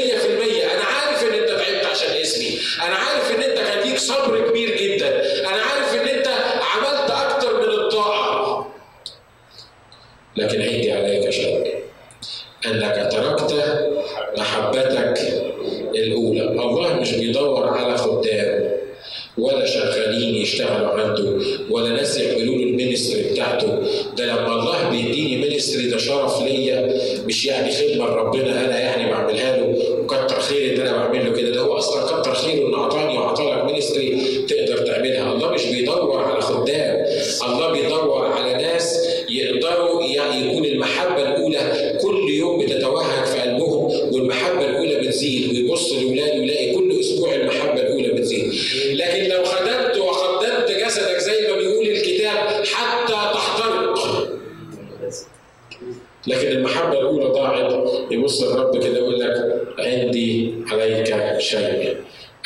أنا 0.75 0.85
عارف 0.85 1.23
إن 1.25 1.35
أنت 1.35 1.49
تعبت 1.49 1.87
عشان 1.87 2.09
اسمي. 2.21 2.59
أنا 2.87 2.95
عارف 2.95 3.31
إن 3.31 3.43
أنت 3.43 3.59
كان 3.59 3.89
ليك 3.89 3.99
صبر 3.99 4.49
كبير 4.49 4.77
جدا. 4.77 5.09
أنا 5.41 5.63
عارف 5.63 5.74
لكن 10.37 10.63
عندي 10.63 10.93
عليك 10.93 11.31
شيء 11.31 11.75
أنك 12.67 13.09
تركت 13.13 13.55
محبتك 14.39 15.19
الأولى. 15.95 16.43
الله 16.43 17.01
مش 17.01 17.13
بيدور 17.15 17.65
على 17.69 17.97
خدام 17.99 18.75
ولا 19.39 19.67
شغالين 19.67 20.35
يشتغلوا 20.35 20.89
عنده 20.89 21.39
ولا 21.71 21.89
ناس 21.89 22.19
يعملوا 22.21 22.55
له 22.57 22.63
ال 22.63 22.69
ministry 22.69 23.23
بتاعته. 23.23 23.79
ده 24.17 24.27
لما 24.27 24.55
الله 24.55 24.89
بيديني 24.91 25.37
ministry 25.49 25.89
ده 25.89 25.99
شرف 25.99 26.43
ليا 26.43 27.01
مش 27.27 27.47
يعني 27.47 27.73
خدمة 27.73 28.07
لربنا 28.07 28.65
أنا 28.65 28.81
يعني 28.81 29.11
بعملها 29.11 29.57
له 29.57 29.77
وكتر 30.03 30.41
خير 30.41 30.75
إن 30.75 30.81
أنا 30.81 30.97
بعمل 31.07 31.25
له 31.27 31.33
كده. 31.37 31.51
ده 31.51 31.61
هو 31.61 31.79
أصلا 31.79 32.21
كتر 32.21 32.35
خيره 32.35 32.67
إنه 32.69 32.77
أعطاني 32.83 33.19
واعطاك 33.19 33.65
ministry 33.65 34.21
تقدر 34.49 34.77
تعملها 34.87 35.33
الله 35.33 35.51
مش 35.53 35.65
بيدور 35.67 36.19
على 36.19 36.41
خدام 36.41 37.07
الله 37.47 37.73
بيدور 37.73 38.27
على 38.27 38.53
ناس 38.63 39.01
يقدروا 39.31 40.03
يعني 40.03 40.47
يكون 40.51 40.65
المحبه 40.65 41.23
الاولى 41.23 41.99
كل 42.03 42.29
يوم 42.31 42.65
بتتوهج 42.65 43.25
في 43.27 43.39
قلبهم 43.41 43.85
والمحبه 44.15 44.65
الاولى 44.71 44.97
بتزيد 44.97 45.49
ويبص 45.55 45.93
لاولاده 45.93 46.35
يلاقي 46.35 46.75
كل 46.75 47.01
أسبوع 47.01 47.35
المحبه 47.35 47.81
الاولى 47.81 48.09
بتزيد 48.09 48.53
لكن 48.93 49.25
لو 49.29 49.45
خدمت 49.45 49.99
وقدمت 49.99 50.71
جسدك 50.85 51.19
زي 51.19 51.49
ما 51.51 51.57
بيقول 51.57 51.87
الكتاب 51.89 52.65
حتى 52.67 53.13
تحترق 53.13 53.95
لكن 56.27 56.49
المحبه 56.49 56.93
الاولى 57.01 57.25
ضاعت 57.25 57.89
يبص 58.11 58.43
الرب 58.43 58.83
كده 58.85 58.99
يقول 58.99 59.21
لك 59.21 59.63
عندي 59.79 60.55
عليك 60.73 61.39
شيء 61.39 61.97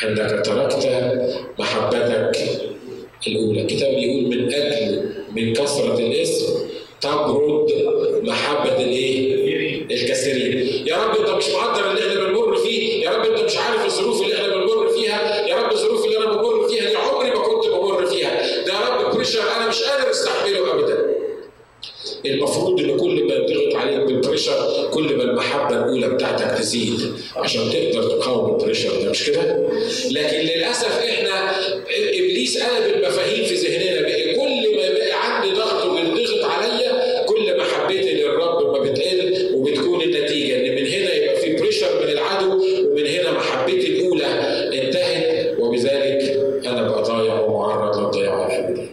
انك 0.03 0.45
تركت 0.45 0.87
محبتك 1.59 2.37
الاولى 3.27 3.61
الكتاب 3.61 3.93
يقول 3.93 4.23
من 4.23 4.53
أجل 4.53 5.13
من 5.35 5.53
كثره 5.53 5.99
الاسم 5.99 6.45
تبرد 7.01 7.67
محبه 8.23 8.75
الايه؟ 8.83 9.39
الكثيرين 9.91 10.87
يا 10.87 10.95
رب 10.97 11.17
انت 11.19 11.29
مش 11.29 11.49
مقدر 11.49 11.91
اللي 11.91 12.01
إحنا 12.01 12.23
بنمر 12.27 12.55
فيه 12.57 13.03
يا 13.05 13.09
رب 13.11 13.25
انت 13.25 13.39
مش 13.43 13.57
عارف 13.57 13.85
الظروف 13.85 14.21
اللي 14.21 14.35
إحنا 14.35 14.47
بنمر 14.47 14.87
فيها 14.89 15.47
يا 15.47 15.55
رب 15.55 15.71
الظروف 15.71 16.05
اللي 16.05 16.17
أنا 16.17 16.25
بمر 16.25 16.67
فيها 16.67 16.89
دي 16.89 16.95
عمري 16.95 17.29
ما 17.29 17.35
كنت 17.39 17.67
بمر 17.67 18.05
فيها 18.05 18.41
ده 18.65 18.73
يا 18.73 18.79
رب 19.07 19.15
pressure 19.15 19.39
أنا 19.57 19.67
مش 19.69 19.83
قادر 19.83 20.09
استحمله 20.11 20.73
ابدا 20.73 21.05
المفروض 22.25 22.79
ان 22.79 22.97
كل 22.99 23.23
ما 23.23 23.33
يضغط 23.33 23.75
عليك 23.75 23.99
بال 23.99 24.17
pressure 24.17 24.89
كل 24.93 25.15
ما 25.15 25.23
المحبه 25.23 25.75
الاولى 25.83 26.09
بتاعتك 26.09 26.57
تزيد 26.57 26.99
عشان 27.35 27.61
تقدر 27.69 28.03
تقاوم 28.03 28.55
ال 28.55 28.60
pressure 28.60 29.01
ده 29.03 29.09
مش 29.09 29.25
كده؟ 29.29 29.69
لكن 30.11 30.37
للاسف 30.37 30.99
إحنا 31.03 31.51
ابليس 32.13 32.63
قلب 32.63 32.95
المفاهيم 32.95 33.45
في 33.45 33.55
ذهننا 33.55 34.01
بقى 34.01 34.33
كل 34.35 34.75
ما 34.77 34.93
بقى 34.93 35.35
عندي 35.35 35.51
ضغط 35.55 35.85
وبيضغط 35.85 36.45
عليا 36.45 37.25
كل 37.25 37.57
ما 37.57 37.63
محبتي 37.63 38.13
للرب 38.13 38.63
ما 38.77 38.79
بتقل 38.83 39.49
وبتكون 39.55 40.01
النتيجه 40.01 40.55
ان 40.55 40.75
من 40.75 40.87
هنا 40.87 41.13
يبقى 41.13 41.35
في 41.35 41.55
pressure 41.55 41.87
من 42.05 42.09
العدو 42.11 42.51
ومن 42.91 43.05
هنا 43.07 43.31
محبتي 43.31 43.87
الاولى 43.87 44.25
انتهت 44.83 45.59
وبذلك 45.59 46.21
أنا 46.65 46.87
بقى 46.89 47.03
ضايع 47.03 47.39
ومعرض 47.39 47.97
للضياع 47.99 48.45
الابدي. 48.59 48.89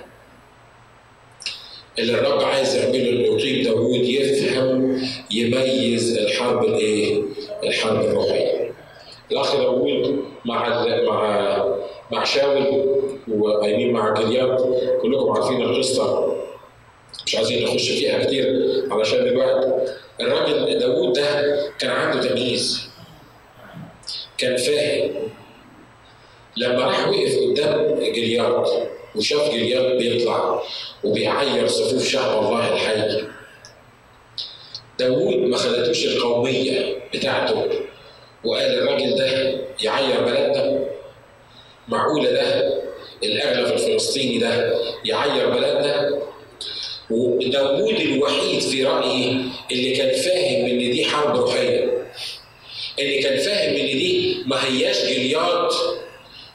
اللي 1.98 2.12
الرب 2.12 2.40
عايز 2.44 2.74
يعمله 2.76 3.08
انه 3.10 3.20
يقيم 3.40 3.62
داوود 3.64 4.04
يفهم 4.04 5.00
يميز 5.30 6.18
الحرب 6.18 6.64
الايه؟ 6.64 7.22
الحرب 7.64 8.00
الروحيه. 8.04 8.70
الاخ 9.32 9.56
داوود 9.56 10.20
مع 10.44 10.84
مع 11.02 11.64
مع 12.12 12.24
شاول 12.24 12.84
وقايمين 13.38 13.92
مع 13.92 14.14
جلياد 14.14 14.56
كلكم 15.02 15.30
عارفين 15.30 15.62
القصة 15.62 16.36
مش 17.26 17.34
عايزين 17.36 17.64
نخش 17.64 17.88
فيها 17.90 18.24
كتير 18.24 18.46
علشان 18.90 19.18
الوقت 19.18 19.90
الراجل 20.20 20.78
داوود 20.78 21.12
ده 21.12 21.56
كان 21.78 21.90
عنده 21.90 22.28
تمييز. 22.28 22.88
كان 24.38 24.56
فاهم. 24.56 25.10
لما 26.56 26.84
راح 26.84 27.08
وقف 27.08 27.36
قدام 27.38 27.98
جلياد 28.12 28.64
وشاف 29.16 29.50
جلياد 29.50 29.98
بيطلع 29.98 30.62
وبيعير 31.04 31.66
صفوف 31.66 32.08
شعب 32.08 32.44
الله 32.44 32.72
الحي 32.72 33.22
داوود 34.98 35.34
ما 35.36 35.56
خدتوش 35.56 36.04
القومية 36.06 36.96
بتاعته 37.14 37.66
وقال 38.44 38.78
الراجل 38.78 39.16
ده 39.16 39.58
يعير 39.82 40.20
بلدنا. 40.24 40.84
معقولة 41.88 42.30
ده؟ 42.30 42.74
الأغلب 43.22 43.72
الفلسطيني 43.72 44.38
ده 44.38 44.74
يعير 45.04 45.50
بلدنا؟ 45.50 46.18
وداوود 47.10 48.00
الوحيد 48.00 48.60
في 48.60 48.84
رأيي 48.84 49.36
اللي 49.72 49.96
كان 49.96 50.22
فاهم 50.22 50.64
إن 50.66 50.78
دي 50.78 51.04
حرب 51.04 51.36
روحية. 51.36 52.06
اللي 52.98 53.18
كان 53.22 53.38
فاهم 53.38 53.74
إن 53.76 53.86
دي 53.86 54.36
ما 54.46 54.56
هياش 54.64 55.04
جلياد 55.04 55.68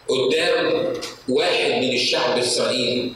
قدام 0.08 0.94
واحد 1.30 1.72
من 1.72 1.94
الشعب 1.94 2.38
الإسرائيلي 2.38 3.12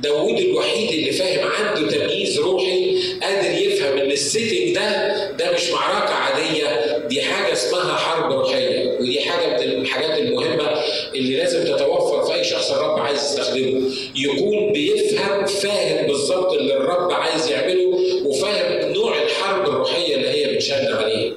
داوود 0.00 0.38
الوحيد 0.40 0.90
اللي 0.90 1.12
فاهم 1.12 1.48
عنده 1.48 1.90
تمييز 1.90 2.38
روحي 2.38 2.96
قادر 3.22 3.58
يفهم 3.62 3.98
إن 3.98 4.10
السيتنج 4.10 4.74
ده 4.74 5.30
ده 5.30 5.52
مش 5.52 5.70
معركة 5.70 6.14
عادية 6.14 6.98
دي 7.08 7.22
حاجة 7.22 7.52
اسمها 7.52 7.96
حرب 7.96 8.32
روحية. 8.32 8.98
ودي 9.00 9.20
حاجة 9.20 9.66
من 9.66 9.82
الحاجات 9.82 10.18
المهمة 10.18 10.80
اللي 11.14 11.36
لازم 11.36 11.64
تتوفر 11.64 12.24
في 12.24 12.31
اي 12.42 12.48
شخص 12.48 12.70
الرب 12.70 12.98
عايز 12.98 13.18
يستخدمه. 13.18 13.90
يكون 14.16 14.72
بيفهم 14.72 15.46
فاهم 15.46 16.06
بالظبط 16.06 16.52
اللي 16.52 16.76
الرب 16.76 17.12
عايز 17.12 17.50
يعمله 17.50 17.98
وفاهم 18.24 18.92
نوع 18.92 19.22
الحرب 19.22 19.68
الروحية 19.68 20.14
اللي 20.14 20.28
هي 20.28 20.54
بتشد 20.56 20.90
عليه. 20.92 21.32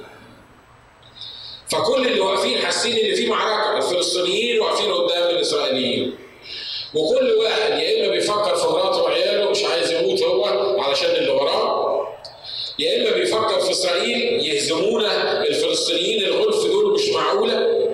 فكل 1.72 2.06
اللي 2.06 2.20
واقفين 2.20 2.58
حاسين 2.58 2.96
إن 3.06 3.14
في 3.14 3.26
معركة 3.26 3.76
الفلسطينيين 3.76 4.60
واقفين 4.60 4.92
قدام 4.92 5.30
الإسرائيليين. 5.30 6.14
وكل 6.94 7.32
واحد 7.32 7.70
يا 7.78 8.00
إما 8.04 8.12
بيفكر 8.14 8.54
في 8.56 8.66
مراته 8.66 9.02
وعياله 9.02 9.50
مش 9.50 9.64
عايز 9.64 9.92
يموت 9.92 10.22
هو 10.22 10.44
علشان 10.80 11.10
اللي 11.10 11.30
وراه 11.30 12.08
يا 12.78 12.96
إما 13.02 13.10
بيفكر 13.16 13.60
في 13.60 13.70
إسرائيل 13.70 14.46
يهزمونا 14.46 15.42
الفلسطينيين 15.46 16.24
الغلف 16.24 16.66
دول 16.66 16.94
مش 16.94 17.08
معقولة. 17.08 17.86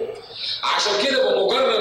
عشان 0.62 0.92
كده 1.06 1.34
بمجرد 1.34 1.71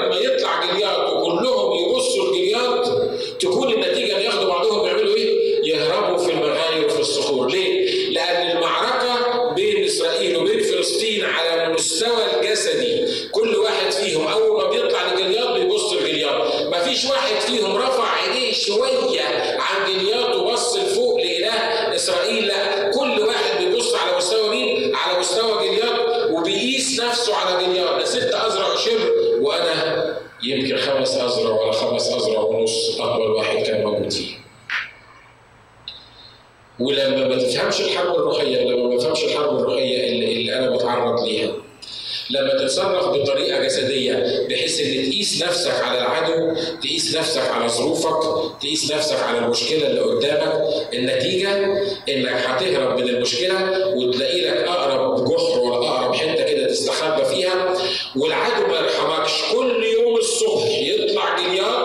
تكون 3.42 3.72
النتيجة 3.72 4.16
ان 4.16 4.22
ياخدوا 4.22 4.48
بعضهم 4.48 4.86
يعملوا 4.86 5.16
إيه؟ 5.16 5.32
يهربوا 5.64 6.18
في 6.18 6.32
المغاير 6.32 6.86
وفي 6.86 7.00
الصخور، 7.00 7.50
ليه؟ 7.50 8.10
لأن 8.10 8.56
المعركة 8.56 9.54
بين 9.54 9.84
إسرائيل 9.84 10.36
وبين 10.36 10.62
فلسطين 10.62 11.24
على 11.24 11.66
المستوى 11.66 12.24
الجسدي 12.36 13.06
كل 13.30 13.56
واحد 13.56 13.92
فيهم 13.92 14.26
أول 14.26 14.62
ما 14.62 14.70
بيطلع 14.70 15.12
لجلياد 15.12 15.60
بيبص 15.60 15.92
لجلياد، 15.92 16.66
مفيش 16.66 17.04
واحد 17.04 17.40
فيهم 17.40 17.76
رفع 17.76 18.04
عينيه 18.04 18.52
شوية 18.52 19.22
عن 19.58 19.92
جلياد 19.92 20.36
وبص 20.36 20.76
لفوق 20.76 21.16
لإله 21.16 21.94
إسرائيل، 21.94 22.46
لا 22.46 22.90
كل 22.90 23.20
واحد 23.20 23.64
بيبص 23.64 23.94
على 23.94 24.16
مستوى 24.16 24.48
مين؟ 24.48 24.94
على 24.94 25.18
مستوى 25.18 25.68
جلياد 25.68 26.30
وبيقيس 26.30 27.00
نفسه 27.00 27.34
على 27.36 27.66
جلياد، 27.66 27.98
ده 27.98 28.04
ست 28.04 28.34
ازرع 28.34 28.76
شبر 28.76 29.12
وأنا 29.40 30.12
يمكن 30.44 30.76
خمس 30.76 31.16
ازرع 31.16 31.50
ولا 31.50 31.72
خمس 31.72 32.08
ازرع 32.08 32.31
ونص 33.02 33.12
اطول 33.14 33.30
واحد 33.30 33.56
كان 33.56 33.84
موجود 33.84 34.12
فيه. 34.12 34.34
ولما 36.80 37.28
ما 37.28 37.36
تفهمش 37.36 37.80
الحرب 37.80 38.14
الروحية 38.14 38.64
لما 38.64 38.88
ما 38.88 38.96
تفهمش 38.98 39.24
الحرب 39.24 39.58
الروحية 39.58 40.08
اللي, 40.08 40.32
اللي 40.32 40.58
أنا 40.58 40.76
بتعرض 40.76 41.24
ليها 41.24 41.52
لما 42.30 42.58
تتصرف 42.58 43.06
بطريقة 43.08 43.64
جسدية 43.64 44.46
بحيث 44.50 44.80
إن 44.80 45.10
تقيس 45.10 45.42
نفسك 45.42 45.84
على 45.84 45.98
العدو، 45.98 46.54
تقيس 46.82 47.16
نفسك 47.16 47.50
على 47.50 47.68
ظروفك، 47.68 48.22
تقيس 48.60 48.92
نفسك 48.92 49.22
على 49.22 49.38
المشكلة 49.38 49.86
اللي 49.86 50.00
قدامك، 50.00 50.62
النتيجة 50.92 51.54
إنك 52.08 52.28
هتهرب 52.28 52.98
من 53.00 53.08
المشكلة 53.08 53.88
وتلاقي 53.88 54.40
لك 54.40 54.56
أقرب 54.56 55.24
جحر 55.24 55.58
ولا 55.60 55.88
أقرب 55.88 56.14
حتة 56.14 56.42
كده 56.44 56.66
تستخبى 56.66 57.24
فيها 57.24 57.74
والعدو 58.16 58.66
ما 58.66 58.76
يرحمكش 58.76 59.32
كل 59.52 59.84
يوم 59.84 60.16
الصبح 60.16 60.68
يطلع 60.78 61.36
جلياد 61.38 61.81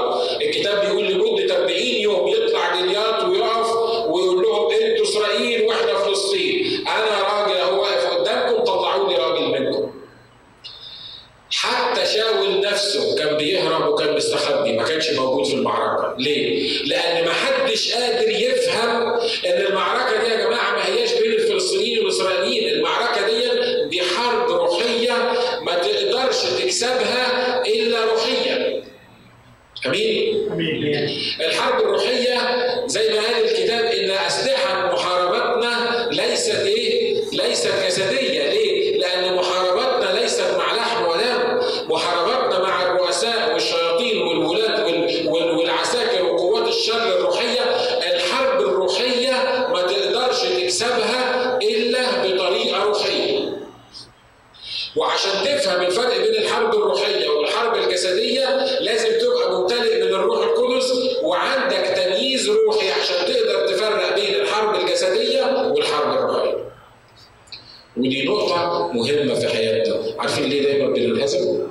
مهمة 68.94 69.34
في 69.34 69.48
حياتنا، 69.48 69.96
عارفين 70.20 70.44
ليه 70.44 70.64
دايما 70.64 70.90
بننهزم؟ 70.94 71.68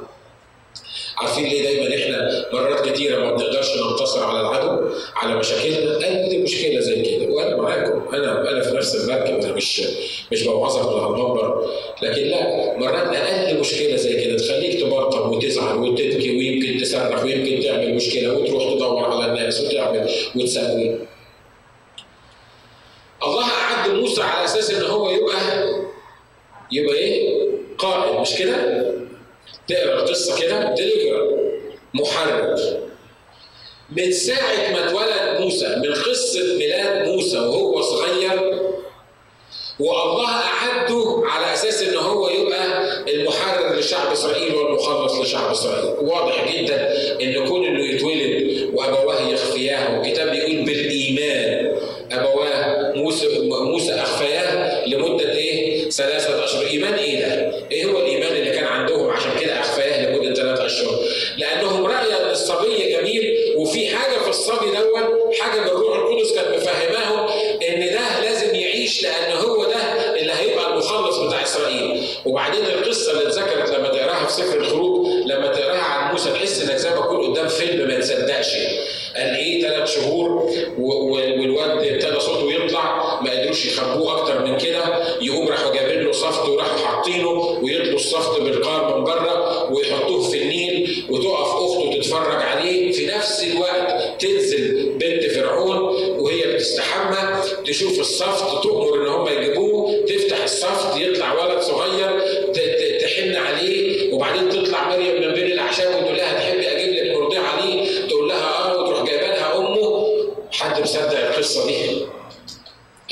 عارفين 1.17 1.45
ليه 1.45 1.63
دايما 1.63 1.95
إحنا 2.05 2.47
مرات 2.53 2.89
كتيرة 2.89 3.25
ما 3.25 3.31
بنقدرش 3.33 3.69
ننتصر 3.77 4.25
على 4.25 4.41
العدو 4.41 4.89
على 5.17 5.35
مشاكلنا؟ 5.37 6.05
أي 6.05 6.39
مشكلة 6.43 6.81
زي 6.81 7.03
كده. 7.03 7.33
وأنا 7.33 7.57
معاكم. 7.57 8.15
أنا 8.15 8.51
أنا 8.51 8.63
في 8.63 8.77
نفس 8.77 8.95
المركب. 8.95 9.45
أنا 9.45 9.53
مش 9.53 9.83
مش 10.33 10.43
بوعظك 10.43 10.81
على 10.89 11.07
المنبر 11.07 11.71
لكن 12.03 12.23
لا 12.23 12.79
مرات 12.79 13.17
أقل 13.17 13.61
مشكلة 13.61 13.97
زي 13.97 14.25
كده 14.25 14.37
تخليك 14.39 14.81
تبرطم 14.81 15.33
وتزعل 15.33 15.77
وتبكي 15.79 16.37
ويمكن 16.39 16.83
تصرخ 16.83 17.23
ويمكن 17.25 17.61
تعمل 17.67 17.95
مشكلة 17.95 18.33
وتروح 18.33 18.75
تدور 18.75 19.05
على 19.05 19.27
الناس 19.33 19.61
وتعمل 19.61 20.11
وتسوي 20.37 20.99
الله 23.23 23.45
اعد 23.45 23.91
موسى 23.91 24.23
على 24.23 24.45
أساس 24.45 24.71
ان 24.71 24.83
هو 24.83 25.11
يبقى 25.11 25.69
يبقى 26.73 26.95
إيه؟ 26.95 27.47
قائد 27.79 28.16
مش 28.27 28.39
كده؟ 28.39 28.57
تقرا 29.69 29.95
القصة 30.03 30.41
كده. 30.41 30.75
ديليفر 30.75 31.39
محرر. 31.95 32.57
من 33.97 34.13
ساعة 34.13 34.71
ما 34.73 34.87
اتولد 34.89 35.41
موسى 35.41 35.77
من 35.77 35.95
قصة 35.95 36.57
ميلاد 36.59 37.09
موسى 37.09 37.39
وهو 37.39 37.81
صغير 37.83 38.63
والله 39.81 40.29
أعده 40.31 41.23
على 41.27 41.53
أساس 41.55 41.83
إن 41.83 41.97
هو 41.97 42.29
يبقى 42.29 42.67
المحرر 43.15 43.75
لشعب 43.79 44.13
إسرائيل 44.13 44.55
والمخلص 44.55 45.13
لشعب 45.21 45.51
إسرائيل. 45.51 45.85
واضح 46.01 46.53
جدا 46.57 46.93
إن 47.23 47.47
كون 47.49 47.65
إنه 47.65 47.85
يتولد 47.95 48.71
وأبواه 48.75 49.29
يخفياه 49.29 49.99
والكتاب 50.01 50.29
وبعدين 72.37 72.65
القصة 72.65 73.13
اللي 73.13 73.29
اتذكرت 73.29 73.71
لما 73.71 73.89
تقراها 73.89 74.27
في 74.27 74.33
سفر 74.33 74.57
الخروج 74.57 75.07
لما 75.27 75.47
تقراها 75.47 75.83
عن 75.83 76.13
موسى 76.13 76.31
تحس 76.31 76.63
إنك 76.63 76.77
زي 76.77 76.91
ما 76.91 76.97
تكون 76.97 77.33
قدام 77.33 77.49
فيلم 77.49 77.89
ما 77.89 78.01
تصدقش. 78.01 78.57
قال 79.17 79.37
إيه؟ 79.37 79.63
ثلاث 79.63 79.91
شهور 79.95 80.51
والواد 80.79 81.71
ابتدى 81.71 82.21
صوته 82.21 82.53
يطلع 82.53 83.21
ما 83.21 83.31
قدروش 83.31 83.67
يخبوه 83.67 84.21
أكتر 84.23 84.45
من 84.47 84.59
كده. 84.59 84.83
يقوم 85.21 85.49
راحوا 85.49 85.75
جايبين 85.75 86.05
له 86.05 86.13
صفت 86.13 86.49
وراحوا 86.49 86.87
حاطينه 86.87 87.31
ويطلوا 87.63 87.95
الصفت 87.95 88.41
بالقار 88.41 88.99
من 88.99 89.05
بره 89.05 89.73
ويحطوه 89.73 90.31
في 90.31 90.43
النيل 90.43 91.05
وتقف 91.11 91.41
أخته 91.41 91.91
تتفرج 92.01 92.43
عليه. 92.43 92.93
في 92.93 93.07
نفس 93.07 93.45
الوقت 93.53 94.05
تنزل 94.23 94.93
بنت 95.01 95.25
فرعون 95.33 95.79
وهي 96.19 96.55
بتستحمى 96.55 97.26
تشوف 97.67 98.01
الصفت 98.01 98.63
تؤمر 98.63 98.95
إن 99.03 99.07
هم 99.07 99.29
يجيبوه 99.29 100.05
تفتح 100.09 100.43
الصفت 100.43 100.97
يطلع 100.97 101.33
ولد 101.45 101.61
صغير 101.61 102.21
تحن 103.01 103.35
عليه 103.37 104.13
وبعدين 104.15 104.49
تطلع 104.49 104.89
مريم 104.89 105.23
من 105.23 105.35
بين 105.35 105.47
الأعشاب 105.53 105.89
وتقول 105.95 106.17
لها 106.17 106.33
تحبي 106.35 106.69
أجيب 106.69 106.95
لك 106.95 107.17
مرضعة 107.17 107.67
ليه؟ 107.67 108.09
تقول 108.09 108.29
لها 108.29 108.65
آه 108.71 108.83
وتروح 108.83 109.05
جايبة 109.05 109.27
لها 109.27 109.57
أمه 109.59 110.07
حد 110.53 110.81
مصدق 110.83 111.19
القصة 111.27 111.67
دي؟ 111.67 112.07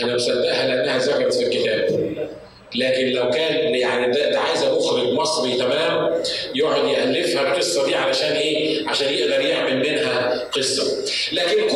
أنا 0.00 0.14
مصدقها 0.14 0.68
لأنها 0.68 0.98
ذكرت 0.98 1.34
في 1.34 1.42
الكتاب 1.46 2.14
لكن 2.76 3.06
لو 3.06 3.30
كان 3.30 3.74
يعني 3.74 4.12
ده, 4.12 4.30
ده 4.30 4.40
عايزه 4.40 4.76
مخرج 4.78 5.12
مصري 5.12 5.52
تمام 5.56 6.22
يقعد 6.54 6.88
يألفها 6.88 7.42
القصة 7.52 7.86
دي 7.86 7.94
علشان 7.94 8.32
إيه؟ 8.32 8.88
عشان 8.88 9.14
يقدر 9.14 9.40
يعمل 9.40 9.76
منها 9.78 10.44
قصة. 10.52 11.04
لكن 11.32 11.68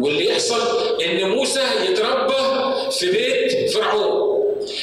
واللي 0.00 0.28
يحصل 0.28 0.60
إن 1.04 1.28
موسى 1.30 1.62
يتربى 1.90 2.34
في 2.90 3.10
بيت 3.10 3.70
فرعون. 3.70 4.38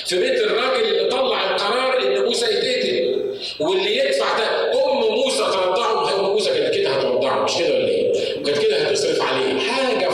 في 0.06 0.20
بيت 0.20 0.42
الراجل 0.42 0.84
اللي 0.84 1.10
طلع 1.10 1.56
القرار 1.56 2.00
إن 2.02 2.24
موسى 2.26 2.46
يتقتل 2.46 3.26
واللي 3.60 3.98
يدفع 3.98 4.38
ده 4.38 4.72
أم 4.74 4.98
موسى 5.16 5.38
ترضعه 5.38 6.20
أم 6.20 6.26
موسى 6.32 6.50
كانت 6.50 6.76
كده 6.76 6.90
هترضعه 6.90 7.44
مش 7.44 7.52
كده 7.60 7.76
ولا 7.76 7.88
إيه؟ 7.88 8.14
كانت 8.46 8.58
كده 8.58 8.78
هتصرف 8.78 9.22
عليه. 9.22 9.60
حاجة 9.60 10.05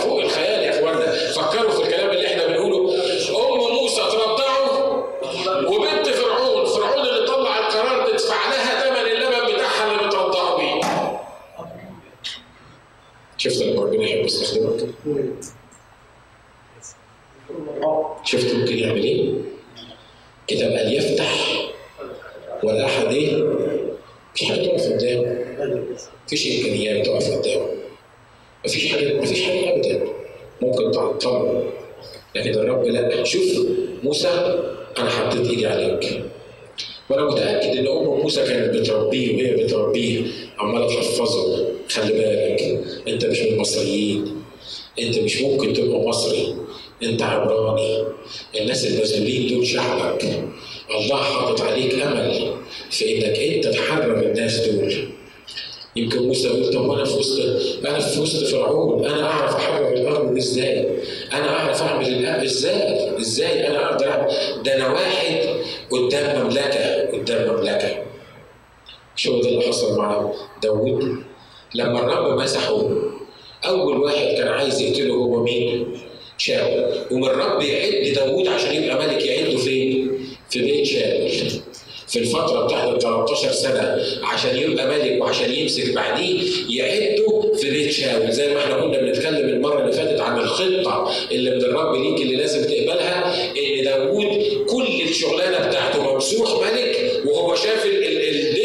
داوود 93.84 94.44
كل 94.70 95.02
الشغلانة 95.10 95.67
بتاعته 95.67 96.13
ممسوح 96.13 96.50
ملك 96.72 97.22
وهو 97.26 97.56
شاف 97.56 97.86
ال 97.86 98.04
ال 98.04 98.61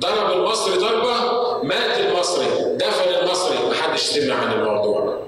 ضرب 0.00 0.32
المصري 0.38 0.78
ضربة 0.78 1.62
مات 1.62 2.00
المصري 2.00 2.46
دفن 2.76 3.14
المصري 3.14 3.58
محدش 3.70 4.00
سمع 4.00 4.34
عن 4.34 4.52
الموضوع 4.60 5.22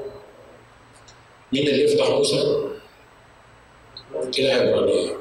مين 1.53 1.69
اللي 1.69 1.85
يفضح 1.85 2.11
موسى؟ 2.11 2.69
كده 4.35 4.53
عبرانية 4.53 5.17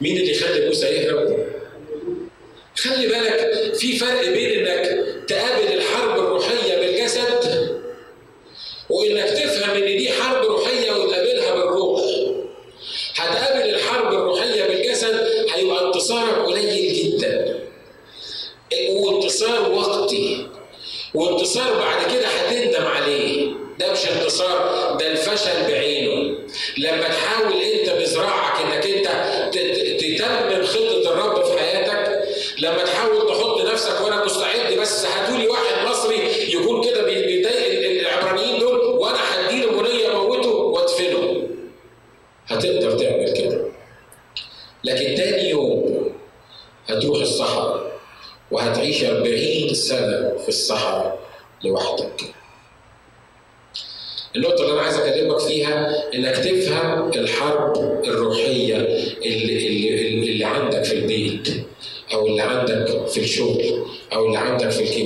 مين 0.00 0.16
اللي 0.16 0.30
يخلي 0.30 0.66
موسى 0.66 0.86
يهرب؟ 0.86 1.46
خلي 2.76 3.06
بالك 3.06 3.74
في 3.74 3.98
فرق 3.98 4.28
بين 4.28 4.66
إنك 4.66 5.04
تقابل 5.28 5.72
الحرب 5.72 6.21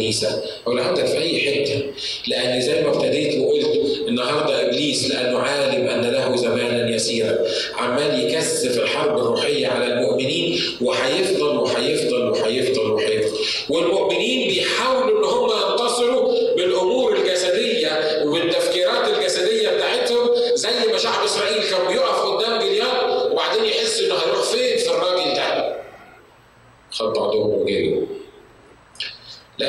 He 0.07 0.13
said, 0.13 0.56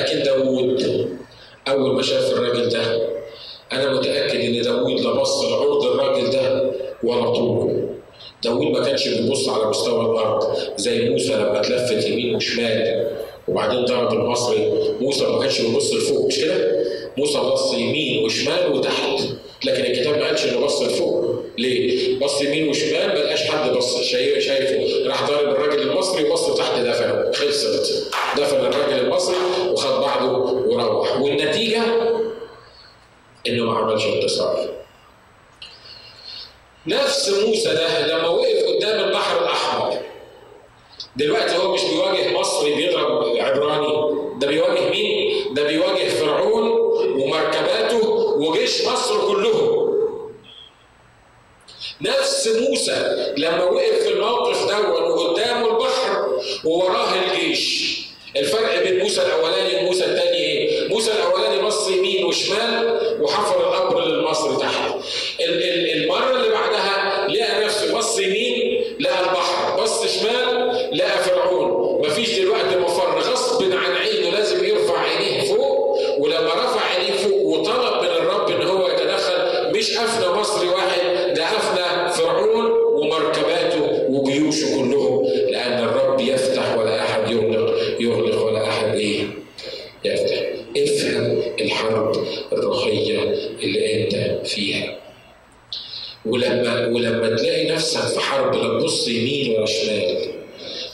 لكن 0.08 0.24
داوود 0.24 0.82
أول 1.68 1.96
ما 1.96 2.02
شاف 2.02 2.34
الراجل 2.34 2.70
ده 2.70 3.08
أنا 3.72 3.94
متأكد 3.94 4.40
إن 4.40 4.62
داوود 4.62 5.00
لبص 5.00 5.20
بص 5.20 5.44
لعرض 5.44 5.84
الراجل 5.86 6.30
ده 6.30 6.72
ولا 7.04 7.34
طوله. 7.34 7.90
داوود 8.44 8.68
ما 8.68 8.86
كانش 8.86 9.08
بيبص 9.08 9.50
على 9.50 9.66
مستوى 9.66 10.06
الأرض 10.06 10.58
زي 10.78 11.10
موسى 11.10 11.34
لما 11.34 11.60
اتلفت 11.60 12.08
يمين 12.08 12.36
وشمال 12.36 13.08
وبعدين 13.48 13.86
ضرب 13.86 14.14
المصري 14.14 14.74
موسى 15.02 15.26
ما 15.28 15.40
كانش 15.40 15.62
بيبص 15.62 15.94
لفوق 15.94 16.28
مش 16.28 16.40
كده؟ 16.40 16.84
موسى 17.18 17.40
بص 17.40 17.74
يمين 17.74 18.26
وشمال 18.26 18.72
وتحت 18.74 19.20
لكن 19.66 19.86
الكتاب 19.86 20.18
ما 20.18 20.26
قالش 20.28 20.46
إنه 20.46 20.66
بص 20.66 20.82
لفوق. 20.82 21.27
ليه؟ 21.58 22.20
بص 22.20 22.42
يمين 22.42 22.70
وشمال 22.70 23.08
ما 23.08 23.14
لقاش 23.14 23.48
حد 23.48 23.70
بص 23.72 24.02
شايفه. 24.02 25.08
راح 25.08 25.28
ضارب 25.30 25.50
الراجل 25.50 25.82
المصري 25.82 26.24
وبص 26.24 26.58
تحت 26.58 26.80
دفنه. 26.80 27.32
خلصت. 27.32 28.08
دفن 28.38 28.56
الراجل 28.56 29.00
المصري 29.00 29.36
وخد 29.72 30.02
بعضه 30.02 30.32
وروح. 30.52 31.22
والنتيجة؟ 31.22 31.84
إنه 33.48 33.64
ما 33.66 33.78
عملش 33.78 34.06
انتصار. 34.06 34.70
نفس 36.88 37.30
موسى 37.30 37.74
ده 37.74 38.08
لما 38.08 38.28
وقف 38.28 38.64
قدام 38.68 39.08
البحر 39.08 39.42
الأحمر. 39.42 39.98
دلوقتي 41.16 41.58
هو 41.58 41.74
مش 41.74 41.82
بيواجه 41.84 42.40
مصري 42.40 42.76
بيضرب 42.76 43.38
عبراني. 43.38 44.18
ده 44.40 44.48
بيواجه 44.48 44.90
مين؟ 44.90 45.54
ده 45.54 45.64
بيواجه 45.64 46.10
فرعون 46.10 46.70
ومركباته 47.22 48.10
وجيش 48.38 48.88
مصر 48.88 49.28
كلهم. 49.28 49.77
نفس 52.02 52.48
موسى 52.48 53.34
لما 53.38 53.64
وقف 53.64 54.04
في 54.04 54.10
الموقف 54.14 54.68
ده 54.70 54.80
وقدامه 54.90 55.68
البحر 55.72 56.40
ووراه 56.66 57.08
الجيش 57.14 57.98
الفرق 58.38 58.84
بين 58.84 59.00
موسى 59.04 59.22
الأولاني 59.22 59.76
وموسى 59.84 60.06
الثاني 60.06 60.38
إيه؟ 60.38 60.88
موسى 60.88 61.12
الأولاني 61.12 61.62
بص 61.62 61.90
يمين 61.90 62.26
وشمال 62.26 63.00
وحفر 63.22 63.60
القبر 63.60 64.06
للمصري 64.06 64.58
تحت. 64.58 64.92
المرة 65.40 66.32
اللي 66.32 66.50
بعدها 66.50 67.28
لقى 67.28 67.66
نفسه 67.66 67.98
بص 67.98 68.20
يمين 68.20 68.84
لقى 69.00 69.20
البحر، 69.20 69.82
بص 69.84 70.06
شمال 70.20 70.90
لقى 70.98 71.18
فرعون، 71.24 72.02
مفيش 72.08 72.40
دلوقتي 72.40 72.76
مفر 72.76 73.20
غصب 73.20 73.64
عن 73.64 73.96
عينه 73.96 74.30
لازم 74.30 74.66
يرفع 74.66 75.00
عينيه 75.00 75.42
فوق 75.56 75.98
ولما 76.20 76.50
يمين 99.08 99.56
ولا 99.58 99.66
شمال 99.66 100.18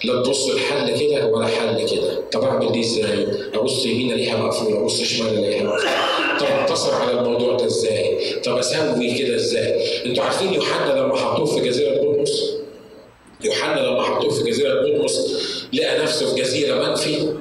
لا 0.03 0.21
تبص 0.23 0.49
الحل 0.49 0.99
كده 0.99 1.25
ولا 1.27 1.47
حل 1.47 1.89
كده 1.91 2.21
طب 2.31 2.43
اعمل 2.43 2.71
دي 2.71 2.79
إزاي؟ 2.79 3.27
أبص 3.53 3.85
يمين 3.85 4.11
الاقيها 4.13 4.37
مقفولة 4.37 4.79
أبص 4.81 5.01
شمال 5.01 5.33
الاقيها 5.39 5.63
مقفولة 5.63 5.91
طب 6.39 6.45
انتصر 6.61 6.93
على 6.95 7.11
الموضوع 7.11 7.57
ده 7.57 7.65
إزاي؟ 7.65 8.17
طب 8.45 8.57
أسوي 8.57 9.13
كده 9.17 9.35
إزاي؟ 9.35 10.05
أنتوا 10.05 10.23
عارفين 10.23 10.53
يوحنا 10.53 10.91
لما 10.93 11.15
حطوه 11.15 11.45
في 11.45 11.59
جزيرة 11.61 12.01
بطمس 12.01 12.53
يوحنا 13.43 13.79
لما 13.79 14.01
حطوه 14.03 14.29
في 14.29 14.43
جزيرة 14.43 14.81
بطمس 14.81 15.43
لقى 15.73 16.03
نفسه 16.03 16.35
في 16.35 16.41
جزيرة 16.41 16.89
منفي 16.89 17.33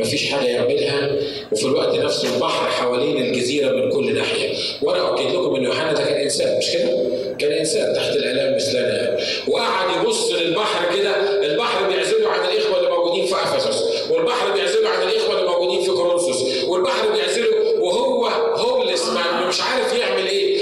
مفيش 0.00 0.30
حاجة 0.30 0.44
يعملها 0.46 1.10
وفي 1.52 1.64
الوقت 1.64 1.94
نفسه 1.94 2.34
البحر 2.34 2.70
حوالين 2.70 3.16
الجزيرة 3.16 3.72
من 3.72 3.90
كل 3.92 4.14
ناحية. 4.14 4.54
وأنا 4.82 5.08
أؤكد 5.08 5.34
لكم 5.34 5.54
إن 5.54 5.62
يوحنا 5.64 5.92
ده 5.92 6.04
كان 6.04 6.20
إنسان 6.20 6.58
مش 6.58 6.70
كده؟ 6.72 6.90
كان 7.38 7.52
إنسان 7.52 7.94
تحت 7.94 8.16
الألام 8.16 8.56
مثلنا. 8.56 9.18
وقعد 9.48 10.02
يبص 10.04 10.32
للبحر 10.32 10.96
كده 10.96 11.44
البحر 11.46 11.88
بيعزله 11.88 12.28
عن 12.28 12.40
الإخوة 12.48 12.78
اللي 12.78 12.90
موجودين 12.90 13.26
في 13.26 13.34
أفسس 13.34 13.84
والبحر 14.10 14.50
بيعزله 14.52 14.88
عن 14.88 15.08
الإخوة 15.08 15.38
اللي 15.38 15.50
موجودين 15.50 15.80
في 15.80 15.90
كورنثوس 15.90 16.64
والبحر 16.64 17.08
بيعزله 17.12 17.80
وهو 17.80 18.26
هوملس 18.56 19.08
مش 19.48 19.60
عارف 19.60 19.94
يعمل 19.98 20.26
إيه. 20.26 20.57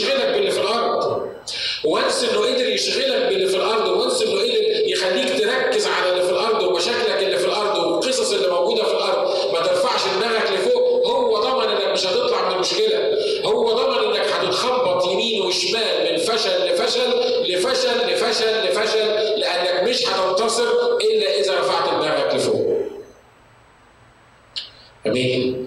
يشغلك 0.00 0.26
باللي 0.34 0.50
في 0.50 0.60
الأرض. 0.60 1.22
وانس 1.84 2.24
إنه 2.24 2.40
قدر 2.40 2.68
يشغلك 2.68 3.22
باللي 3.28 3.46
في 3.46 3.56
الأرض 3.56 3.88
وانس 3.88 4.22
إنه 4.22 4.32
قدر 4.40 4.86
يخليك 4.86 5.28
تركز 5.38 5.86
على 5.86 6.12
اللي 6.12 6.22
في 6.22 6.30
الأرض 6.30 6.62
ومشاكلك 6.62 7.22
اللي 7.22 7.38
في 7.38 7.44
الأرض 7.46 7.78
والقصص 7.78 8.32
اللي 8.32 8.48
موجودة 8.48 8.84
في 8.84 8.92
الأرض. 8.94 9.52
ما 9.52 9.60
ترفعش 9.60 10.00
دماغك 10.16 10.50
لفوق. 10.52 11.06
هو 11.06 11.36
ضمن 11.40 11.70
إنك 11.70 11.92
مش 11.92 12.06
هتطلع 12.06 12.48
من 12.48 12.54
المشكلة. 12.54 13.16
هو 13.44 13.72
ضمن 13.72 14.06
إنك 14.16 14.26
هتتخبط 14.26 15.06
يمين 15.06 15.42
وشمال 15.42 16.12
من 16.12 16.18
فشل 16.18 16.66
لفشل 16.66 17.10
لفشل 17.48 18.12
لفشل 18.12 18.64
لفشل 18.68 19.06
لأنك 19.40 19.88
مش 19.88 20.08
هتنتصر 20.08 20.68
إلا 21.00 21.40
إذا 21.40 21.60
رفعت 21.60 21.88
دماغك 21.94 22.34
لفوق. 22.34 22.66
أمين 25.06 25.66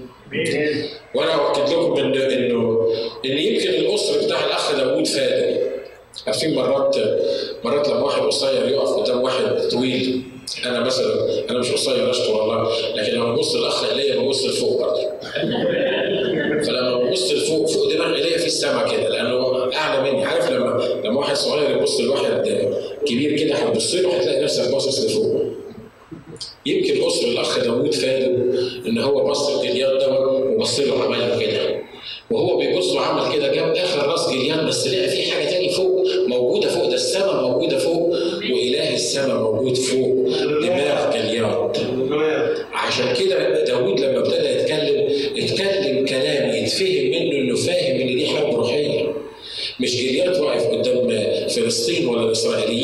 وأنا 1.15 1.33
اؤكد 1.35 1.69
لكم 1.69 1.97
ان 1.97 2.13
انه 2.15 2.91
ان 3.25 3.37
يمكن 3.37 3.69
الاسر 3.69 4.25
بتاع 4.25 4.45
الاخ 4.45 4.75
داوود 4.75 5.07
فادي 5.07 5.59
مرات 6.55 6.95
مرات 7.63 7.87
لما 7.89 8.03
واحد 8.03 8.21
قصير 8.21 8.67
يقف 8.67 8.89
قدام 8.89 9.21
واحد 9.21 9.67
طويل 9.71 10.21
أنا 10.65 10.79
مثلا 10.79 11.13
أنا 11.49 11.59
مش 11.59 11.71
قصير 11.71 12.09
اشكر 12.11 12.43
الله 12.43 12.69
لكن 12.95 13.13
لما 13.13 13.35
ببص 13.35 13.55
الاخ 13.55 13.83
ايليا 13.83 14.19
ببص 14.21 14.45
لفوق 14.45 14.81
برضه. 14.81 15.01
فلما 16.63 16.97
ببص 17.03 17.31
لفوق 17.31 17.69
فوق 17.69 17.93
دماغ 17.93 18.15
ايليا 18.15 18.37
في 18.37 18.45
السما 18.45 18.83
كده 18.91 19.09
لأنه 19.09 19.69
أعلى 19.75 20.11
مني. 20.11 20.25
عارف 20.25 20.51
لما 20.51 20.83
لما 21.05 21.19
واحد 21.19 21.35
صغير 21.35 21.77
يبص 21.77 21.99
لواحد 22.01 22.43
كبير 23.05 23.37
كده 23.39 23.55
هتبص 23.55 23.95
له 23.95 24.17
هتلاقي 24.17 24.43
نفسك 24.43 24.71
باصص 24.71 25.05
لفوق. 25.05 25.41
يمكن 26.65 27.07
اسر 27.07 27.27
الأخ 27.27 27.59
داوود 27.59 27.93
فادوا 27.93 28.37
إن 28.87 28.97
هو 28.97 29.29
بص 29.29 29.49
لجلياد 29.49 29.99
ده 29.99 30.07
وبص 30.59 30.79
له 30.79 31.03
عمل 31.03 31.39
كده. 31.45 31.79
وهو 32.31 32.57
بيبص 32.57 32.87
وعمل 32.91 33.33
كده 33.35 33.53
جاب 33.53 33.75
آخر 33.75 34.07
راس 34.07 34.29
جلياد 34.29 34.65
بس 34.67 34.87
لقى 34.87 35.07
في 35.09 35.31
حاجة 35.31 35.45
تاني 35.49 35.69
فوق 35.69 36.05
موجودة 36.27 36.69
فوق. 36.69 36.87
ده 36.89 36.95
السماء 36.95 37.41
موجودة 37.41 37.77
فوق 37.77 38.09
وإله 38.51 38.93
السماء 38.93 39.37
موجود 39.37 39.77
فوق. 39.77 40.27
دماغ 40.61 41.11
جلياد 41.13 41.69
عشان 42.73 43.13
كده 43.19 43.63
داوود 43.63 43.99
لما 43.99 44.19
ابتدى 44.19 44.49
يتكلم 44.49 45.07
اتكلم 45.37 46.05
كلام 46.05 46.55
يتفهم 46.55 47.05
منه 47.05 47.31
إنه 47.41 47.55
فاهم 47.55 48.01
إن 48.01 48.07
دي 48.17 48.27
حرب 48.27 48.55
روحية. 48.55 49.13
مش 49.79 49.95
جلياد 49.95 50.37
واقف 50.37 50.65
قدام 50.67 51.09
فلسطين 51.47 52.07
ولا 52.07 52.23
الاسرائيليين 52.25 52.78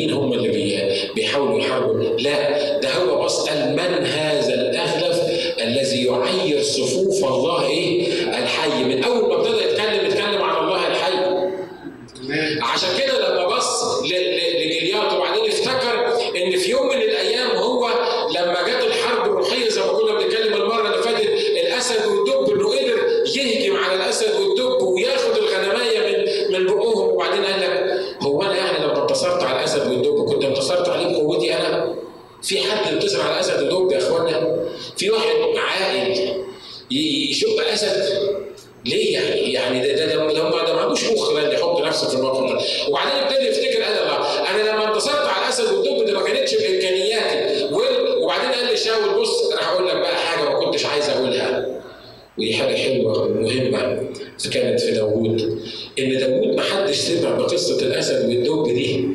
سمع 57.65 57.75
بقصة 57.75 57.87
الأسد 57.87 58.29
والدب 58.29 58.63
دي 58.73 59.07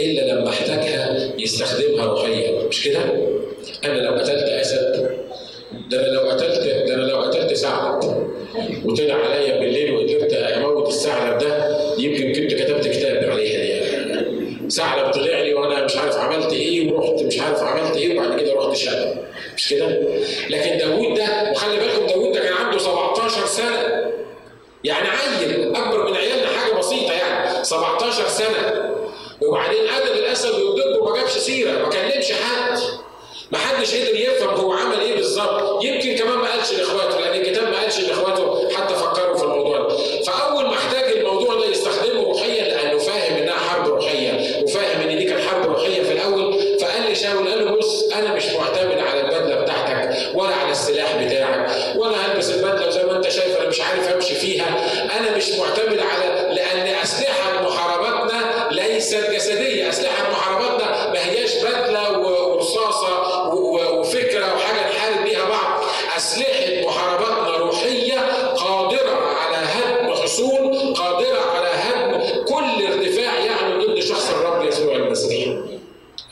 إلا 0.00 0.32
لما 0.32 0.48
احتاجها 0.48 1.32
يستخدمها 1.38 2.04
روحيا 2.06 2.68
مش 2.68 2.84
كده؟ 2.84 2.98
أنا 3.84 3.98
لو 3.98 4.14
قتلت 4.14 4.42
أسد 4.42 5.10
ده 5.90 6.00
أنا 6.00 6.06
لو 6.12 6.20
قتلت 6.30 6.60
ده 6.88 6.94
أنا 6.94 7.02
لو 7.02 7.16
قتلت 7.20 7.52
ثعلب 7.54 8.26
وطلع 8.84 9.14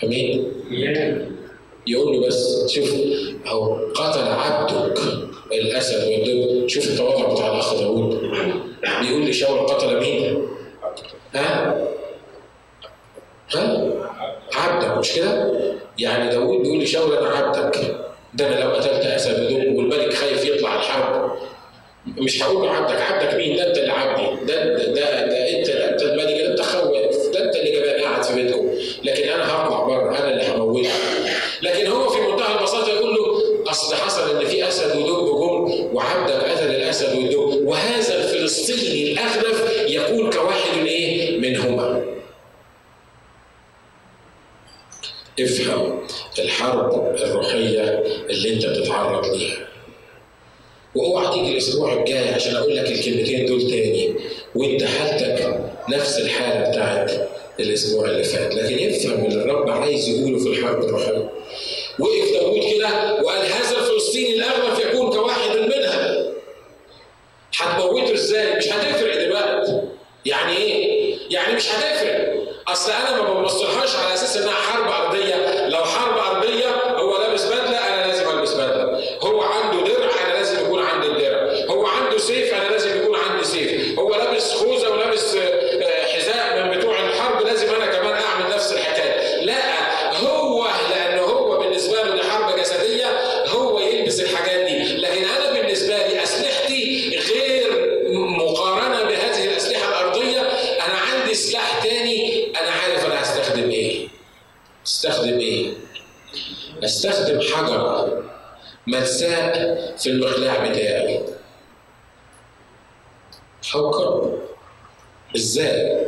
امين 0.04 0.52
يقول 1.86 2.12
له 2.16 2.26
بس 2.26 2.66
شوف 2.72 2.94
أهو 3.46 3.74
قتل 3.94 4.20
عبدك 4.20 4.98
الأسد 5.52 6.08
والدب 6.08 6.68
شوف 6.68 6.88
التواضع 6.90 7.32
بتاع 7.32 7.46
الأخ 7.52 7.74
داوود 7.80 8.20
بيقول 9.00 9.24
لي 9.24 9.32
شاول 9.32 9.58
قتل 9.66 10.00
مين؟ 10.00 10.48
ها؟ 11.34 11.78
ها؟ 13.54 13.92
عبدك 14.54 14.98
مش 14.98 15.12
كده؟ 15.12 15.52
يعني 15.98 16.30
داوود 16.30 16.62
بيقول 16.62 16.78
لشاول 16.78 17.16
أنا 17.16 17.28
عبدك 17.28 17.96
ده 18.34 18.46
أنا 18.48 18.64
لو 18.64 18.70
قتلت 18.70 19.06
أسد 19.06 19.52
ودب 19.52 19.74
والملك 19.76 20.14
خايف 20.14 20.44
يطلع 20.44 20.74
الحرب 20.76 21.32
مش 22.06 22.42
هقول 22.42 22.66
له 22.66 22.70
عبدك 22.72 23.00
عبدك 23.00 23.34
مين؟ 23.34 23.56
ده 23.56 23.68
أنت 23.68 23.78
اللي 23.78 23.92
عبدي 23.92 24.44
ده 24.46 24.64
ده 24.64 24.84
ده, 24.86 25.26
ده 25.26 25.58
انت 25.58 25.68
لكن 29.04 29.28
أنا 29.28 29.44
هطلع 29.52 29.80
بره 29.84 30.18
أنا 30.18 30.30
اللي 30.30 30.48
هموتك 30.48 30.90
لكن 31.62 31.86
هو 31.86 32.08
في 32.08 32.20
منتهى 32.20 32.58
البساطة 32.58 32.88
يقول 32.88 33.14
له 33.14 33.40
أصل 33.70 33.96
حصل 33.96 34.36
إن 34.40 34.46
في 34.46 34.68
أسد 34.68 34.96
ودب 34.96 35.26
جم 35.26 35.94
وعبدك 35.94 36.34
قتل 36.34 36.70
الاسد 36.70 37.16
والدب 37.16 37.66
وهذا 37.66 38.14
الفلسطيني 38.24 39.12
الاغلف 39.12 39.72
يكون 39.88 40.30
كواحد 40.30 40.86
إيه؟ 40.86 41.38
منهما. 41.38 42.04
افهم 45.40 46.00
الحرب 46.38 47.16
الروحية 47.16 48.02
اللي 48.30 48.52
أنت 48.54 48.66
بتتعرض 48.66 49.26
ليها. 49.36 49.68
وأوعى 50.94 51.34
تيجي 51.34 51.52
الأسبوع 51.52 51.92
الجاي 51.92 52.34
عشان 52.34 52.56
أقول 52.56 52.76
لك 52.76 52.86
الكلمتين 52.90 53.46
دول 53.46 53.60
تاني 53.70 54.14
وأنت 54.54 54.84
حالتك 54.84 55.60
نفس 55.88 56.18
الحالة 56.18 56.70
بتاعت 56.70 57.12
الأسبوع 57.60 58.04
اللي 58.04 58.24
فات. 58.24 58.54
لكن 58.54 58.88
افهم 58.88 59.24
اللي 59.24 59.42
الرب 59.42 59.70
عايز 59.70 60.08
يقوله 60.08 60.38
في 60.38 60.48
الحرب 60.48 60.84
الروحية. 60.84 61.30
وقف 61.98 62.32
داوود 62.34 62.60
كده 62.74 63.22
وقال 63.22 63.46
هذا 63.46 63.78
الفلسطيني 63.78 64.34
الاغلب 64.34 64.80
يكون 64.88 65.10
كواحد 65.10 65.56
منها. 65.56 66.26
هتموته 67.56 68.14
إزاي؟ 68.14 68.56
مش 68.56 68.68
هتفرق 68.68 69.24
دلوقتي. 69.24 69.80
يعني 70.26 70.56
إيه؟ 70.56 71.16
يعني 71.30 71.54
مش 71.54 71.68
هتفرق. 71.68 72.40
أصل 72.68 72.92
أنا 72.92 73.22
ما 73.22 73.40
ببصلهاش 73.40 73.96
على 73.96 74.14
أساس 74.14 74.36
إنها 74.36 74.52
حرب 74.52 74.88
أرضية. 74.88 75.68
لو 75.68 75.84
حرب 75.84 76.18
أستخدم 106.84 107.40
حجر 107.40 108.22
ملساء 108.86 109.52
في 109.98 110.10
المقلاع 110.10 110.66
بتاعي. 110.68 111.20
فكر 113.62 114.38
إزاي؟ 115.36 116.06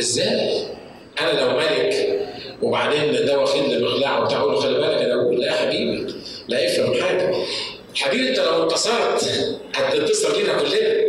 إزاي؟ 0.00 0.64
أنا 1.20 1.40
لو 1.40 1.56
ملك 1.56 2.18
وبعدين 2.62 3.26
ده 3.26 3.38
واخد 3.38 3.60
لي 3.60 3.78
مقلاع 3.84 4.18
وبتاع 4.18 4.54
خلي 4.56 4.78
بالك 4.78 5.02
أنا 5.02 5.14
أقول 5.14 5.40
لا 5.40 5.46
يا 5.46 5.52
حبيبي 5.52 6.14
لا 6.48 6.66
افهم 6.66 7.02
حاجة. 7.02 7.34
حبيبي 7.94 8.28
أنت 8.28 8.38
لو 8.38 8.62
انتصرت 8.62 9.30
هتنتصر 9.74 10.36
لينا 10.36 10.52
كلنا. 10.58 11.08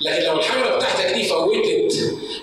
لكن 0.00 0.22
لو 0.24 0.38
الحجرة 0.38 0.76
بتاعتك 0.76 1.14
دي 1.14 1.24
فوتت 1.24 1.94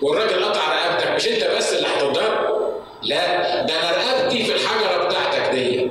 والراجل 0.02 0.44
قطع 0.46 0.86
رقبتك 0.88 1.08
مش 1.12 1.28
أنت 1.28 1.44
بس 1.58 1.74
اللي 1.74 1.88
هتتضرر 1.88 2.59
لا 3.04 3.62
ده 3.66 3.74
أنا 3.80 3.98
رقبتي 3.98 4.44
في 4.44 4.52
الحجرة 4.52 5.06
بتاعتك 5.06 5.56
دي. 5.56 5.90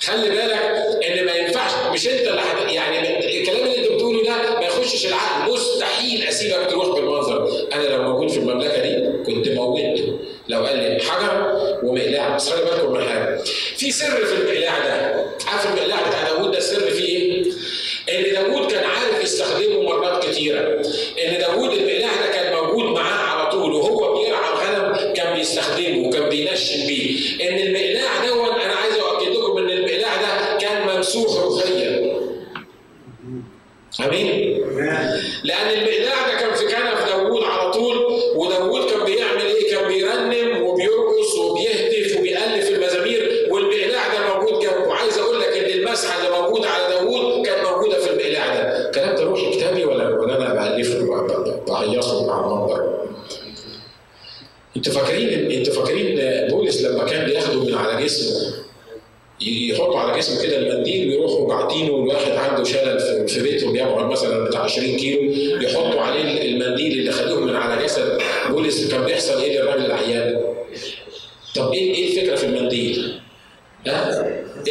خلي 0.00 0.30
بالك 0.30 0.60
إن 1.04 1.24
ما 1.26 1.32
ينفعش 1.32 1.70
مش 1.92 2.08
أنت 2.08 2.20
اللي 2.28 2.74
يعني 2.74 3.24
الكلام 3.40 3.62
اللي 3.66 3.78
أنت 3.78 3.92
بتقوله 3.92 4.22
ده 4.24 4.54
ما 4.60 4.66
يخشش 4.66 5.06
العقل. 5.06 5.52
مستحيل 5.52 6.22
أسيبك 6.28 6.70
تروح 6.70 6.88
بالمنظر. 6.88 7.50
أنا 7.72 7.82
لو 7.82 8.02
موجود 8.02 8.30
في 8.30 8.38
المملكة 8.38 8.82
دي 8.82 9.12
كنت 9.26 9.48
موتته 9.48 10.18
لو 10.48 10.64
قال 10.66 10.76
لي 10.76 11.00
حجر 11.02 11.56
ومقلاع 11.82 12.36
بس 12.36 12.48
خلي 12.50 12.64
بالكم 12.64 12.92
من 12.92 13.08
حاجة. 13.08 13.36
في 13.76 13.90
سر 13.90 14.26
في 14.26 14.34
المقلاع 14.34 14.78
ده. 14.78 15.24
عارف 15.46 15.66
المقلاع 15.66 16.08
بتاع 16.08 16.22
داوود 16.22 16.50
ده 16.50 16.58
السر 16.58 16.90
فيه 16.90 17.06
إيه؟ 17.06 17.44
إن 18.08 18.32
داوود 18.34 18.72
كان 18.72 18.84
عارف 18.84 19.22
يستخدمه 19.24 19.82
مرات 19.82 20.26
كتيرة. 20.26 20.82
إن 21.26 21.38
داوود 21.40 21.72
المقلاع 21.72 22.10
ده 22.26 22.32
كان 22.32 22.52
موجود 22.56 22.84
معاه 22.84 23.24
على 23.24 23.50
طول 23.50 23.72
وهو 23.72 24.18
بيرعى 24.22 24.54
بيستخدمه 25.48 26.08
وكان 26.08 26.28
بينشن 26.28 26.86
بيه. 26.86 27.18
إن 27.48 27.58
المقلاع 27.58 28.26
دون 28.26 28.60
أنا 28.60 28.74
عايز 28.74 28.94
أؤكد 28.94 29.32
لكم 29.36 29.58
إن 29.58 29.70
المقلاع 29.70 30.16
ده 30.22 30.58
كان 30.58 30.96
ممسوح 30.96 31.42
روحيا. 31.44 32.14
أمين؟ 34.06 34.60
لأن 35.44 35.68
المقلاع 35.70 36.26
ده 36.28 36.40
كان 36.40 36.54
في 36.54 36.64
كنف 36.64 37.08
داوود 37.08 37.42
على 37.44 37.70
طول 37.72 37.96
وداوود 38.36 38.90
كان 38.90 39.04
بيعمل 39.04 39.42
إيه 39.42 39.70
كان 39.70 39.88
بيرنم 39.88 40.62
وبيرقص 40.62 41.34
وبيهتف 41.38 42.18
وبيالف 42.18 42.68
المزامير 42.70 43.48
والمقلاع 43.50 44.02
ده 44.14 44.34
موجود 44.34 44.62
جنبه 44.62 44.88
وعايز 44.88 45.18
أقول 45.18 45.40
لك 45.40 45.48
ان 45.48 45.78
المسحه 45.78 46.18
اللي 46.18 46.40
موجوده 46.40 46.68
على 46.68 46.94
داوود 46.94 47.46
كانت 47.46 47.66
موجوده 47.68 47.98
في 48.00 48.10
المقلاع 48.10 48.54
ده 48.54 48.86
الكلام 48.88 49.14
ده 49.16 49.22
روحي 49.22 49.50
كتابي 49.56 49.84
ولا 49.84 50.08
ولا 50.08 50.36
أنا 50.36 50.76
بالفه 50.76 51.26
بعيطه 51.68 52.26
مع 52.26 52.40
المنبر 52.40 53.04
أنتوا 54.76 54.92
فاكرين 54.92 55.50
أنتوا 55.52 55.74
فاكرين 55.74 56.18
بولس 56.50 56.82
لما 56.82 57.04
كان 57.04 57.26
بياخده 57.26 57.64
من 57.64 57.74
على 57.74 58.04
جسمه 58.04 58.54
يحطوا 59.40 59.98
على 59.98 60.18
جسمه 60.18 60.42
كده 60.42 60.56
المنديل 60.58 61.08
ويروحوا 61.08 61.48
باعتينه 61.48 61.88
الواحد 61.96 62.32
عنده 62.32 62.64
شلل 62.64 63.28
في 63.28 63.42
بيته 63.42 63.72
بيبعد 63.72 64.04
مثلا 64.10 64.44
بتاع 64.44 64.60
20 64.60 64.96
كيلو 64.96 65.32
يحطوا 65.62 66.00
عليه 66.00 66.42
المنديل 66.50 66.98
اللي 66.98 67.10
خدوه 67.12 67.40
من 67.40 67.56
على 67.56 67.82
جسد 67.84 68.18
بولس 68.50 68.90
كان 68.90 69.04
بيحصل 69.04 69.42
إيه 69.42 69.58
للراجل 69.60 69.84
العيان؟ 69.84 70.40
طب 71.56 71.72
إيه 71.72 71.94
إيه 71.94 72.04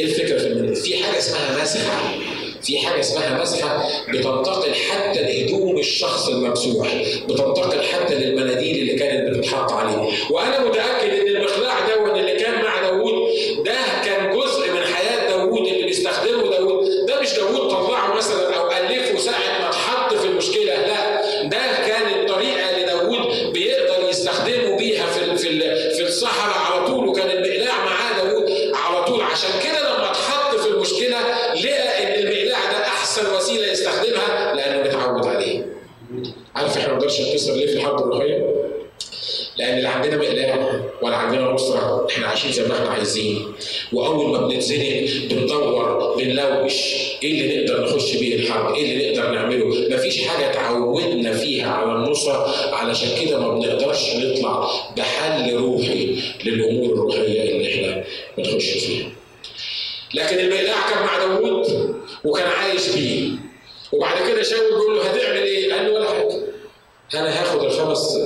الفكرة 0.05 0.47
في 0.75 1.03
حاجة 1.03 1.17
اسمها 1.17 1.61
مسحه 1.63 2.13
في 2.61 2.79
حاجة 2.79 2.99
اسمها 2.99 3.41
مسحه 3.41 3.89
بتنتقل 4.09 4.73
حتى 4.75 5.21
لهدوم 5.21 5.79
الشخص 5.79 6.27
الممسوح 6.27 6.95
بتنتقل 7.29 7.83
حتى 7.83 8.15
للمناديل 8.15 8.79
اللي 8.81 8.95
كانت 8.95 9.29
بتتحط 9.37 9.71
عليه. 9.71 10.09
وأنا 10.29 10.65
متأكد 10.65 11.09
إن 11.13 11.27
المخلاع 11.35 11.72
عايزين 43.13 43.53
وأول 43.93 44.29
ما 44.31 44.47
بنتزنق 44.47 45.09
بندور 45.29 46.15
بنلوش. 46.17 46.73
إيه 47.23 47.31
اللي 47.41 47.57
نقدر 47.65 47.83
نخش 47.85 48.15
بيه 48.15 48.35
الحرب؟ 48.35 48.75
إيه 48.75 48.91
اللي 48.93 49.11
نقدر 49.11 49.31
نعمله؟ 49.31 49.95
مفيش 49.95 50.21
حاجة 50.27 50.53
تعودنا 50.53 51.33
فيها 51.33 51.71
على 51.71 51.91
النصرة 51.91 52.53
علشان 52.75 53.25
كده 53.25 53.39
ما 53.39 53.49
بنقدرش 53.59 54.15
نطلع 54.15 54.69
بحل 54.97 55.53
روحي 55.55 56.15
للأمور 56.45 56.93
الروحية 56.93 57.41
اللي 57.51 57.73
إحنا 57.73 58.03
بنخش 58.37 58.69
فيها. 58.69 59.09
لكن 60.13 60.39
المقلاع 60.39 60.89
كان 60.89 61.03
مع 61.03 61.17
داوود 61.19 61.95
وكان 62.25 62.47
عايش 62.47 62.89
بيه. 62.89 63.29
وبعد 63.91 64.29
كده 64.31 64.43
شاول 64.43 64.69
بيقول 64.69 64.95
له 64.97 65.03
هتعمل 65.03 65.37
إيه؟ 65.37 65.73
قال 65.73 65.85
له 65.85 65.93
ولا 65.93 66.09
حاجة. 66.09 66.39
أنا 67.13 67.41
هاخد 67.41 67.63
الخمس 67.63 68.17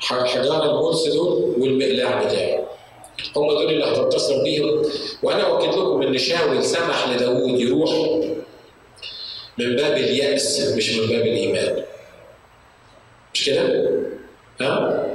حجار 0.00 0.62
القدس 0.64 1.08
دول 1.08 1.54
والمقلاع 1.58 2.22
بتاعه 2.24 2.55
هم 3.36 3.50
دول 3.50 3.70
اللي 3.72 3.84
هتتصل 3.84 4.42
بيهم 4.44 4.82
وأنا 5.22 5.46
واكد 5.46 5.78
لكم 5.78 6.02
إن 6.02 6.18
شاول 6.18 6.64
سمح 6.64 7.08
لداوود 7.08 7.60
يروح 7.60 7.90
من 9.58 9.76
باب 9.76 9.96
اليأس 9.96 10.60
مش 10.76 10.90
من 10.98 11.06
باب 11.06 11.20
الإيمان 11.26 11.82
مش 13.34 13.44
كده؟ 13.46 13.90
ها؟ 14.60 15.06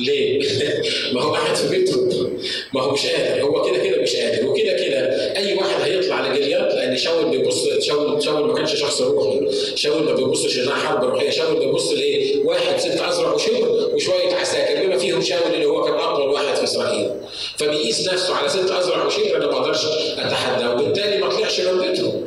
ليه؟ 0.00 0.42
ما 1.14 1.22
هو 1.22 1.34
قاعد 1.34 1.54
في 1.54 1.68
بيته. 1.68 2.30
ما 2.74 2.82
هو 2.82 2.92
مش 2.92 3.06
قادر. 3.06 3.42
هو 3.42 3.62
كده 3.62 3.84
كده 3.84 4.02
مش 4.02 4.16
قادر. 4.16 4.46
وكده 4.46 4.72
كده 4.72 4.98
أي 5.36 5.54
واحد 5.54 5.82
هيطلع 5.82 6.20
لجليات 6.28 6.74
لأن 6.74 6.96
شاول 6.96 7.30
بيبص 7.30 7.68
شاول 7.80 8.22
شاول 8.22 8.46
ما 8.48 8.54
كانش 8.54 8.74
شخص 8.74 9.00
روحي. 9.00 9.40
شاول 9.74 10.02
ما 10.02 10.12
بيبصش 10.14 10.58
انها 10.58 10.74
حرب 10.74 11.04
روحية. 11.04 11.30
شاول 11.30 11.58
بيبص 11.58 11.92
لإيه؟ 11.92 12.44
واحد 12.44 12.78
ست 12.80 13.00
ازرع 13.00 13.32
وشبر 13.32 13.90
وشوية 13.94 14.34
عساكر. 14.34 14.86
بما 14.86 14.98
فيهم 14.98 15.22
شاول 15.22 15.54
اللي 15.54 15.66
هو 15.66 15.84
كان 15.84 15.94
اقوى 15.94 16.26
واحد 16.26 16.54
في 16.56 16.64
إسرائيل. 16.64 17.10
فبيقيس 17.56 18.08
نفسه 18.08 18.34
على 18.34 18.48
ست 18.48 18.70
ازرع 18.70 19.06
وشبر 19.06 19.36
أنا 19.36 19.46
ما 19.46 19.52
أقدرش 19.52 19.84
أتحدى. 20.18 20.66
وبالتالي 20.66 21.18
ما 21.18 21.28
طلعش 21.28 21.60
من 21.60 21.80
بيته. 21.80 22.22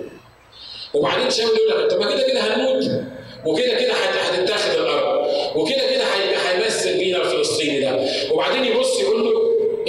وبعدين 0.94 1.30
شاول 1.30 1.50
يقول 1.58 1.70
لك 1.70 1.76
انت 1.84 1.94
ما 1.94 2.12
كده 2.16 2.28
كده 2.28 2.40
هنموت. 2.40 2.84
وكده 3.46 3.74
كده 3.74 3.94
هتتاخد 3.94 4.80
الأرض. 4.80 5.17
وكده 5.56 5.82
كده 5.92 6.04
هيمثل 6.52 6.98
بينا 6.98 7.18
الفلسطيني 7.22 7.80
ده 7.80 8.00
وبعدين 8.32 8.66
يبص 8.66 9.00
يقول 9.02 9.24
له 9.26 9.32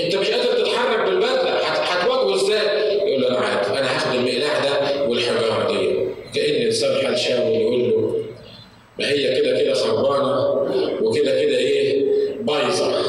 انت 0.04 0.16
مش 0.16 0.30
قادر 0.30 0.52
تتحرك 0.64 1.04
بالبدلة 1.08 1.58
هتواجهه 1.64 2.34
إزاي؟ 2.34 2.98
يقول 3.08 3.22
له 3.22 3.28
أنا 3.28 3.38
عارف 3.38 3.68
أنا 3.68 3.96
هاخد 3.96 4.14
المقلاع 4.14 4.58
ده 4.64 5.02
والحجارة 5.08 5.72
دي 5.72 5.88
كأن 6.34 6.62
انسان 6.66 7.06
حال 7.06 7.18
شاول 7.18 7.56
يقول 7.60 7.80
له 7.90 8.14
ما 8.98 9.10
هي 9.10 9.40
كده 9.40 9.58
كده 9.60 9.74
خربانة 9.74 10.48
وكده 11.02 11.30
كده 11.42 11.58
إيه 11.58 12.04
بايظة 12.40 13.02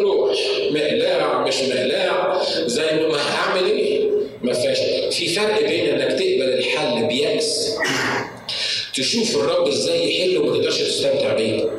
روح 0.00 0.36
مقلاع 0.70 1.46
مش 1.46 1.62
مقلاع 1.62 2.42
زي 2.66 2.86
ما 2.92 3.16
هعمل 3.18 3.64
إيه؟ 3.70 4.10
ما 4.42 4.52
فيهاش 4.52 4.78
في 5.18 5.28
فرق 5.28 5.60
بين 5.68 5.86
إنك 5.88 6.12
تقبل 6.12 6.42
الحل 6.58 7.06
بيأس 7.06 7.76
تشوف 8.94 9.36
الرب 9.36 9.68
إزاي 9.68 10.10
يحل 10.20 10.38
وما 10.38 10.56
تقدرش 10.56 10.78
تستمتع 10.78 11.34
بيه 11.34 11.70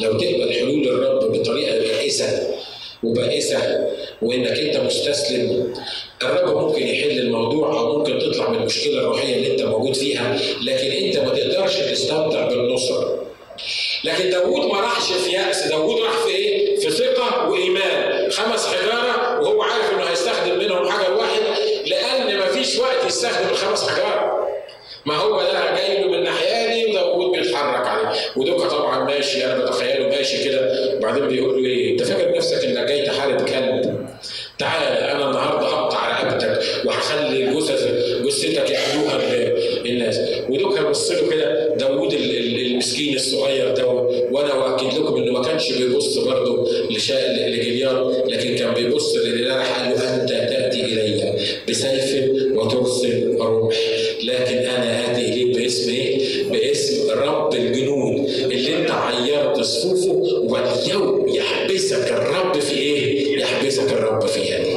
لو 0.00 0.18
تقبل 0.18 0.52
حلول 0.52 0.88
الرب 0.88 1.32
بطريقه 1.32 1.78
بائسه 1.78 2.54
وبائسه 3.02 3.86
وإنك 4.22 4.58
أنت 4.58 4.76
مستسلم. 4.76 5.74
الرب 6.22 6.56
ممكن 6.56 6.86
يحل 6.86 7.18
الموضوع 7.18 7.78
أو 7.80 7.98
ممكن 7.98 8.18
تطلع 8.18 8.50
من 8.50 8.56
المشكلة 8.58 8.98
الروحية 8.98 9.36
اللي 9.36 9.52
أنت 9.52 9.62
موجود 9.62 9.94
فيها 9.94 10.36
لكن 10.62 10.86
أنت 10.90 11.16
ما 11.18 11.34
تقدرش 11.34 11.76
تستمتع 11.76 12.48
بالنصره 12.48 13.22
لكن 14.04 14.30
داوود 14.30 14.66
ما 14.72 14.80
راحش 14.80 15.12
في 15.12 15.30
يأس. 15.32 15.66
داوود 15.66 16.00
راح 16.02 16.12
في 16.12 16.28
إيه؟ 16.30 16.76
في 16.80 16.90
ثقة 16.90 17.48
وإيمان. 17.50 18.30
خمس 18.30 18.66
حجارة 18.66 19.40
وهو 19.40 19.62
عارف 19.62 19.92
إنه 19.94 20.02
هيستخدم 20.04 20.58
منهم 20.58 20.88
حجر 20.90 21.14
واحد 21.14 21.40
لأن 21.86 22.38
ما 22.38 22.46
فيش 22.46 22.78
وقت 22.78 23.06
يستخدم 23.06 23.48
الخمس 23.48 23.88
حجارة. 23.88 24.46
ما 25.06 25.16
هو 25.16 25.42
ده 25.42 25.74
جاي 25.76 26.02
له 26.02 26.08
من 26.08 26.14
الناحيه 26.14 26.66
دي 26.74 26.90
وداوود 26.90 27.38
بيتحرك 27.38 27.86
عليه. 27.86 28.18
ودوكا 28.36 28.68
طبعا 28.68 29.04
ماشي 29.04 29.44
أنا 29.46 29.64
بتخيله 29.64 29.95
ماشي 30.16 30.44
كده. 30.44 30.90
وبعدين 30.96 31.28
بيقول 31.28 31.62
له 31.62 31.68
إيه 31.68 31.92
أنت 31.92 32.02
فاكر 32.02 32.36
نفسك 32.36 32.64
إنك 32.64 32.88
جاي 32.88 33.06
تحارب 33.06 33.40
كلب؟ 33.40 34.06
تعال 34.58 34.82
أنا 34.98 35.28
النهارده 35.28 35.66
هقطع 35.66 36.22
رقبتك 36.22 36.60
وهخلي 36.84 37.54
جثث 37.56 37.88
جثتك 38.24 38.70
ياخدوها 38.70 39.20
الناس. 39.86 40.20
ودوكا 40.50 40.82
بص 40.82 41.10
له 41.10 41.30
كده 41.30 41.74
داوود 41.76 42.12
المسكين 42.12 43.14
الصغير 43.14 43.74
ده 43.74 43.86
وأنا 44.30 44.54
وأكد 44.54 44.98
لكم 44.98 45.16
إنه 45.16 45.32
ما 45.32 45.42
كانش 45.42 45.72
بيبص 45.72 46.18
برضه 46.18 46.68
لجليار 46.90 48.24
لكن 48.28 48.56
كان 48.56 48.74
بيبص 48.74 49.16
للإله 49.16 49.54
قال 49.54 49.90
له 49.90 50.14
أنت 50.22 50.28
تأتي 50.28 50.84
إلي 50.84 51.32
بسيف 51.68 52.30
وترسل 52.52 53.36
رمح 53.40 53.76
لكن 54.24 54.56
أنا 54.58 55.12
آتي 55.12 55.28
إليك 55.28 55.56
باسم 55.56 55.90
إيه؟ 55.90 56.25
باسم 56.52 57.10
رب 57.10 57.54
الجنود 57.54 58.28
اللي 58.28 58.76
انت 58.82 58.90
عيرت 58.90 59.60
صفوفه 59.60 60.12
واليوم 60.40 61.28
يحبسك 61.28 62.12
الرب 62.12 62.58
في 62.60 62.78
إيه؟ 62.78 63.38
يحبسك 63.40 63.92
الرب 63.92 64.26
في 64.26 64.40
يدي. 64.40 64.76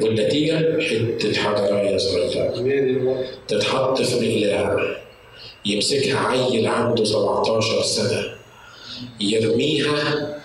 والنتيجة 0.00 0.80
حتة 0.80 1.32
حجرايه 1.34 1.96
صغيره 1.96 3.24
تتحط 3.48 4.02
في 4.02 4.14
مقلاع 4.16 4.96
يمسكها 5.66 6.18
عيل 6.18 6.66
عنده 6.66 7.04
17 7.04 7.82
سنة. 7.82 8.24
يرميها. 9.20 10.36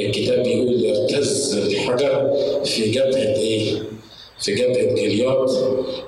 الكتاب 0.00 0.42
بيقول 0.42 0.84
يرتز 0.84 1.56
الحجر 1.58 2.30
في 2.64 2.90
جبهة 2.90 3.36
إيه؟ 3.36 3.72
في 4.40 4.54
جبهة 4.54 4.94
جلياط. 4.94 5.50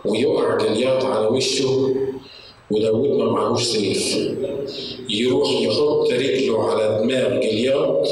ويقع 0.04 0.56
جلياط 0.58 1.04
على 1.04 1.26
وشه. 1.26 1.94
وداود 2.70 3.08
ما 3.10 3.24
معهوش 3.32 3.62
سيف 3.62 4.16
يروح 5.10 5.50
يحط 5.60 6.10
رجله 6.12 6.70
على 6.70 6.98
دماغ 7.02 7.40
جلياط 7.40 8.08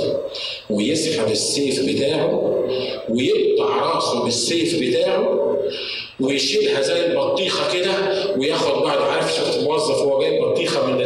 ويسحب 0.71 1.31
السيف 1.33 1.81
بتاعه 1.97 2.55
ويقطع 3.09 3.95
راسه 3.95 4.25
بالسيف 4.25 4.81
بتاعه 4.83 5.41
ويشيلها 6.21 6.81
زي 6.83 7.07
البطيخة 7.07 7.73
كده 7.79 7.93
وياخد 8.39 8.83
بعد 8.83 8.99
عارف 8.99 9.35
شفت 9.35 9.61
موظف 9.65 9.95
هو 9.99 10.21
جايب 10.23 10.43
بطيخة 10.43 10.87
من 10.87 10.97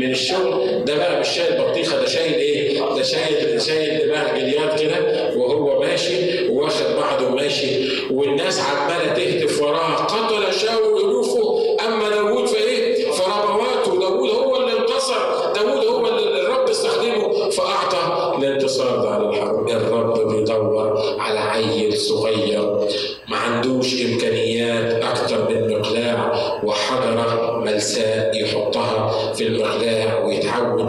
من 0.00 0.10
الشغل 0.10 0.84
ده 0.84 0.96
بقى 0.96 1.20
مش 1.20 1.28
شايل 1.28 1.62
بطيخة 1.62 2.00
ده 2.00 2.06
شايل 2.06 2.34
إيه؟ 2.34 2.78
ده 2.96 3.02
شايل 3.02 3.62
شايل 3.62 4.06
دماغ 4.06 4.36
جليات 4.38 4.80
كده 4.80 4.96
وهو 5.36 5.80
ماشي 5.80 6.48
واخد 6.48 6.96
بعضه 6.96 7.26
وماشي 7.26 7.66
والناس 8.10 8.60
عمالة 8.60 9.12
تهتف 9.14 9.62
وراه 9.62 9.94
قتل 9.94 10.54
شاول 10.60 11.01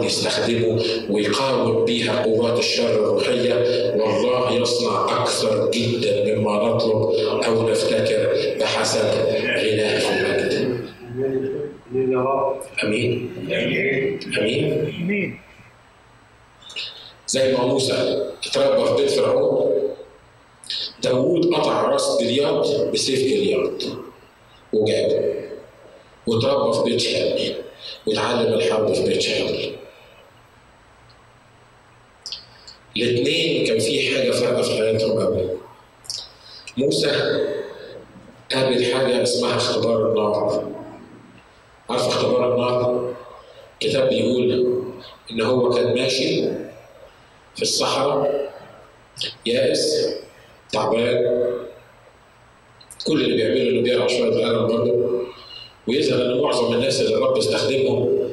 يستخدمه 0.06 0.82
ويقاوم 1.10 1.84
بيها 1.84 2.22
قوات 2.22 2.58
الشر 2.58 2.90
الروحية 2.94 3.54
والله 3.96 4.52
يصنع 4.52 5.22
أكثر 5.22 5.70
جدا 5.70 6.34
مما 6.36 6.64
نطلب 6.68 7.14
أو 7.44 7.68
نفتكر 7.70 8.36
بحسب 8.60 9.04
غناه 9.44 9.98
في 9.98 10.10
المجد 10.10 10.84
أمين. 12.84 13.30
أمين. 13.52 14.18
أمين. 15.02 15.38
زي 17.26 17.52
ما 17.52 17.66
موسى 17.66 17.92
اتربى 18.46 18.86
في 18.86 18.94
بيت 19.02 19.10
فرعون 19.10 19.70
داوود 21.02 21.54
قطع 21.54 21.82
راس 21.82 22.18
جلياط 22.20 22.90
بسيف 22.92 23.20
جلياط 23.20 23.82
وجابه 24.72 25.34
واتربى 26.26 26.72
في 26.72 26.82
بيت 26.84 27.00
شامل 27.00 27.54
واتعلم 28.06 28.54
الحرب 28.54 28.92
في 28.92 29.02
بيت 29.04 29.20
شامل 29.22 29.72
الاثنين 32.96 33.66
كان 33.66 33.78
في 33.78 34.14
حاجة 34.16 34.30
فارقه 34.30 34.62
في 34.62 34.70
حياتهم 34.70 35.20
قوي 35.20 35.48
موسى 36.76 37.10
قابل 38.52 38.84
حاجة 38.84 39.22
اسمها 39.22 39.56
اختبار 39.56 40.08
النار. 40.10 40.72
عارف 41.90 42.06
اختبار 42.06 42.54
النار؟ 42.54 43.14
الكتاب 43.82 44.08
بيقول 44.08 44.74
إن 45.30 45.40
هو 45.40 45.70
كان 45.70 45.94
ماشي 45.94 46.42
في 47.56 47.62
الصحراء 47.62 48.52
يائس 49.46 50.08
تعبان. 50.72 51.44
كل 53.06 53.24
اللي 53.24 53.36
بيعمله 53.36 53.70
إنه 53.70 53.82
بيقرأ 53.82 54.08
شوية 54.08 54.46
قلم 54.46 54.66
برضه. 54.66 55.24
ويظهر 55.88 56.22
إن 56.22 56.40
معظم 56.40 56.74
الناس 56.74 57.00
اللي 57.00 57.14
الرب 57.14 57.36
استخدمهم 57.36 58.28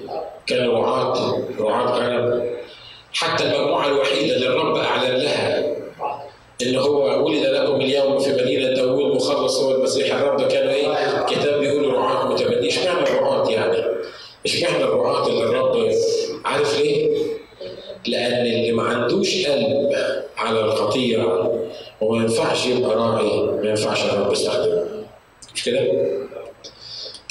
كانوا 0.48 0.80
رعاة 0.80 1.44
رعاة 1.60 2.00
غنم 2.00 2.61
حتى 3.14 3.44
المجموعة 3.44 3.88
الوحيدة 3.88 4.36
اللي 4.36 4.48
الرب 4.48 4.76
اعلن 4.76 5.16
لها 5.16 5.76
اللي 6.62 6.82
هو 6.82 7.26
ولد 7.28 7.46
لكم 7.46 7.82
اليوم 7.82 8.20
في 8.20 8.34
مدينة 8.34 8.74
داوود 8.74 9.16
مخلص 9.16 9.60
هو 9.60 9.76
المسيح 9.76 10.16
الرب 10.16 10.42
كانوا 10.48 10.72
إيه؟ 10.74 11.22
الكتاب 11.22 11.60
بيقولوا 11.60 11.94
رعاه 11.94 12.34
متبني 12.34 12.68
اشمعنى 12.68 13.00
الرعاة 13.10 13.50
يعني؟ 13.50 13.78
اشمعنى 14.46 14.84
الرعاة 14.84 15.28
اللي 15.28 15.44
الرب 15.44 15.92
عارف 16.46 16.80
ليه؟ 16.80 17.18
لأن 18.08 18.46
اللي 18.46 18.72
ما 18.72 18.84
عندوش 18.84 19.48
قلب 19.48 19.90
على 20.38 20.60
الخطية 20.60 21.52
وما 22.02 22.24
ينفعش 22.24 22.66
يبقى 22.66 22.96
راعي 22.96 23.42
ما 23.64 23.70
ينفعش 23.70 24.06
الرب 24.06 24.32
يستخدمه 24.34 24.86
مش 25.56 25.64
كده؟ 25.64 25.82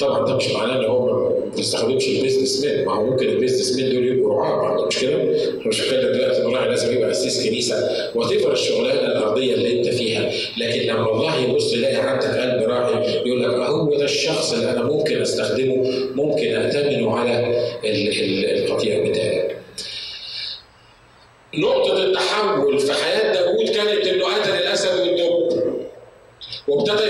طبعا 0.01 0.25
ده 0.25 0.35
مش 0.35 0.47
معناه 0.51 0.75
إن 0.79 0.85
هو 0.85 1.05
ما 1.29 1.55
بيستخدمش 1.55 2.07
ال 2.07 2.65
businessman. 2.65 2.85
ما 2.85 2.93
هو 2.93 3.05
ممكن 3.05 3.29
ال 3.29 3.79
businessmen 3.79 3.93
دول 3.93 4.07
يبقوا 4.07 4.33
رعاة 4.41 4.55
ما 4.61 4.67
عندهمش 4.67 4.99
كده 4.99 5.15
إحنا 5.59 5.67
مش 5.67 5.81
هنتكلم 5.81 6.13
دلوقتي 6.13 6.41
والله 6.43 6.65
لازم 6.67 6.93
يبقى 6.97 7.11
أسيس 7.11 7.47
كنيسة 7.47 7.89
وتفر 8.15 8.51
الشغلانة 8.51 9.01
الأرضية 9.01 9.53
اللي 9.53 9.79
أنت 9.79 9.89
فيها. 9.89 10.31
لكن 10.57 10.81
لما 10.81 11.11
الله 11.11 11.35
يبص 11.35 11.73
يلاقي 11.73 11.95
عندك 11.95 12.25
قلب 12.27 12.69
راعي 12.69 13.15
يقول 13.25 13.43
لك 13.43 13.53
آه، 13.53 13.67
هو 13.67 13.95
ده 13.97 14.05
الشخص 14.05 14.53
اللي 14.53 14.71
أنا 14.71 14.83
ممكن 14.83 15.21
أستخدمه 15.21 15.91
ممكن 16.15 16.55
أتمنه 16.55 17.17
على 17.17 17.61
القطيع 17.85 19.09
بتاعي. 19.09 19.51
نقطة 21.55 22.03
التحول 22.03 22.79
في 22.79 22.93
حياة 22.93 23.33
داوود 23.33 23.69
كانت 23.69 24.07
إنه 24.07 24.25
قتل 24.25 24.49
الأسد 24.51 24.99
والدب. 24.99 25.61
وابتدى 26.67 27.00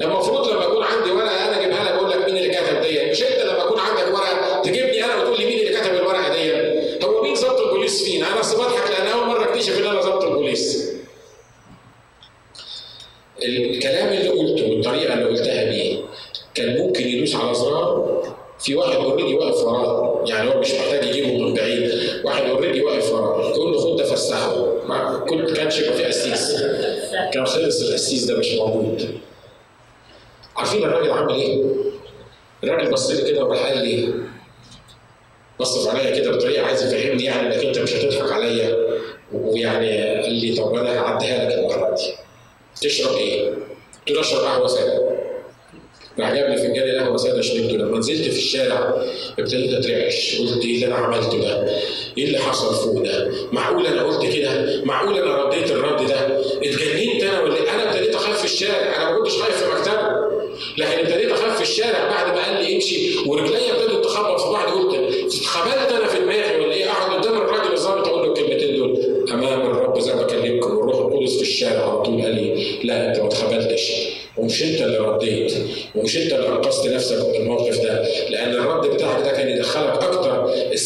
المفروض 0.00 0.48
لما 0.48 0.64
يكون 0.64 0.82
عندي 0.84 1.10
ولد 1.10 1.27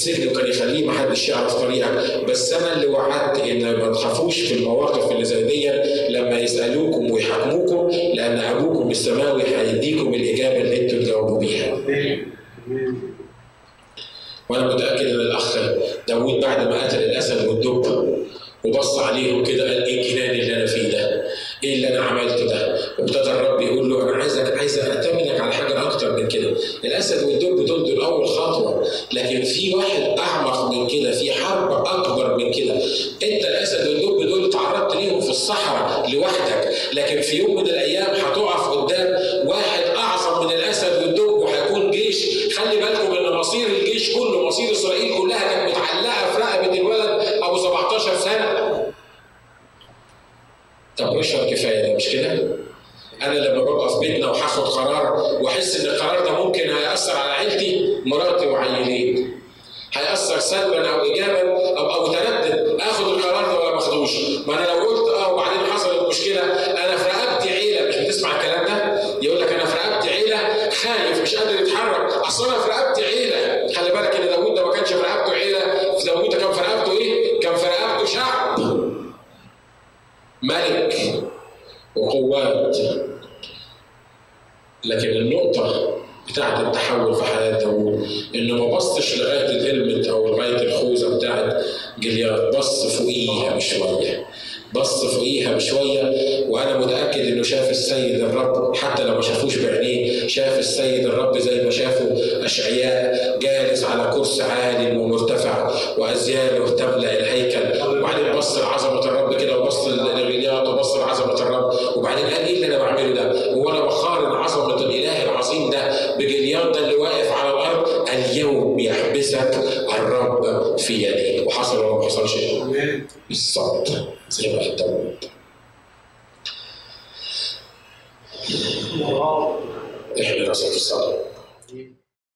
السجن 0.06 0.28
وكان 0.28 0.46
يخليه 0.50 0.86
محدش 0.86 1.28
يعرف 1.28 1.54
طريقك 1.54 2.24
بس 2.28 2.52
أنا 2.52 2.72
اللي 2.76 2.86
وعدت 2.86 3.40
إن 3.40 3.76
ما 3.76 3.92
تخافوش 3.92 4.40
في 4.40 4.54
المواقف 4.54 5.12
اللي 5.12 5.24
زي 5.24 5.42
دي 5.44 5.70
لما 6.08 6.38
يسألوكم 6.38 7.10
ويحاكموكم 7.10 7.90
لأن 8.14 8.38
أبوكم 8.38 8.90
السماوي 8.90 9.42
هيديكم 9.42 10.14
الإجابة 10.14 10.60
اللي 10.60 10.80
أنتم 10.80 10.98
تجاوبوا 11.00 11.38
بيها. 11.38 11.76
أكتر 25.92 26.16
من 26.16 26.28
كده. 26.28 26.54
الاسد 26.84 27.24
والدب 27.24 27.64
دول 27.64 27.84
دول 27.84 28.00
اول 28.04 28.28
خطوة 28.28 28.86
لكن 29.12 29.42
في 29.42 29.74
واحد 29.74 30.02
أعمق 30.18 30.70
من 30.72 30.86
كده 30.86 31.12
في 31.12 31.32
حرب 31.32 31.86
أكبر 31.86 32.36
من 32.36 32.52
كده. 32.52 32.74
أنت 33.22 33.44
الاسد 33.44 33.88
والدب 33.88 34.28
دول 34.28 34.50
تعرضت 34.50 34.96
ليهم 34.96 35.20
في 35.20 35.30
الصحراء 35.30 36.10
لوحدك 36.10 36.72
لكن 36.92 37.20
في 37.20 37.36
يوم 37.36 37.54
من 37.56 37.66
الأيام 37.66 38.06
هتقف 38.14 38.68
قدام 38.68 39.08
واحد 39.48 39.82
أعظم 39.96 40.46
من 40.46 40.52
الاسد 40.52 41.02
والدب 41.02 41.28
وهيكون 41.30 41.90
جيش. 41.90 42.26
خلي 42.56 42.76
بالكم 42.76 43.14
إن 43.14 43.32
مصير 43.36 43.66
الجيش 43.66 44.12
كله 44.12 44.46
مصير 44.46 44.72
إسرائيل 44.72 45.18
كلها 45.18 45.51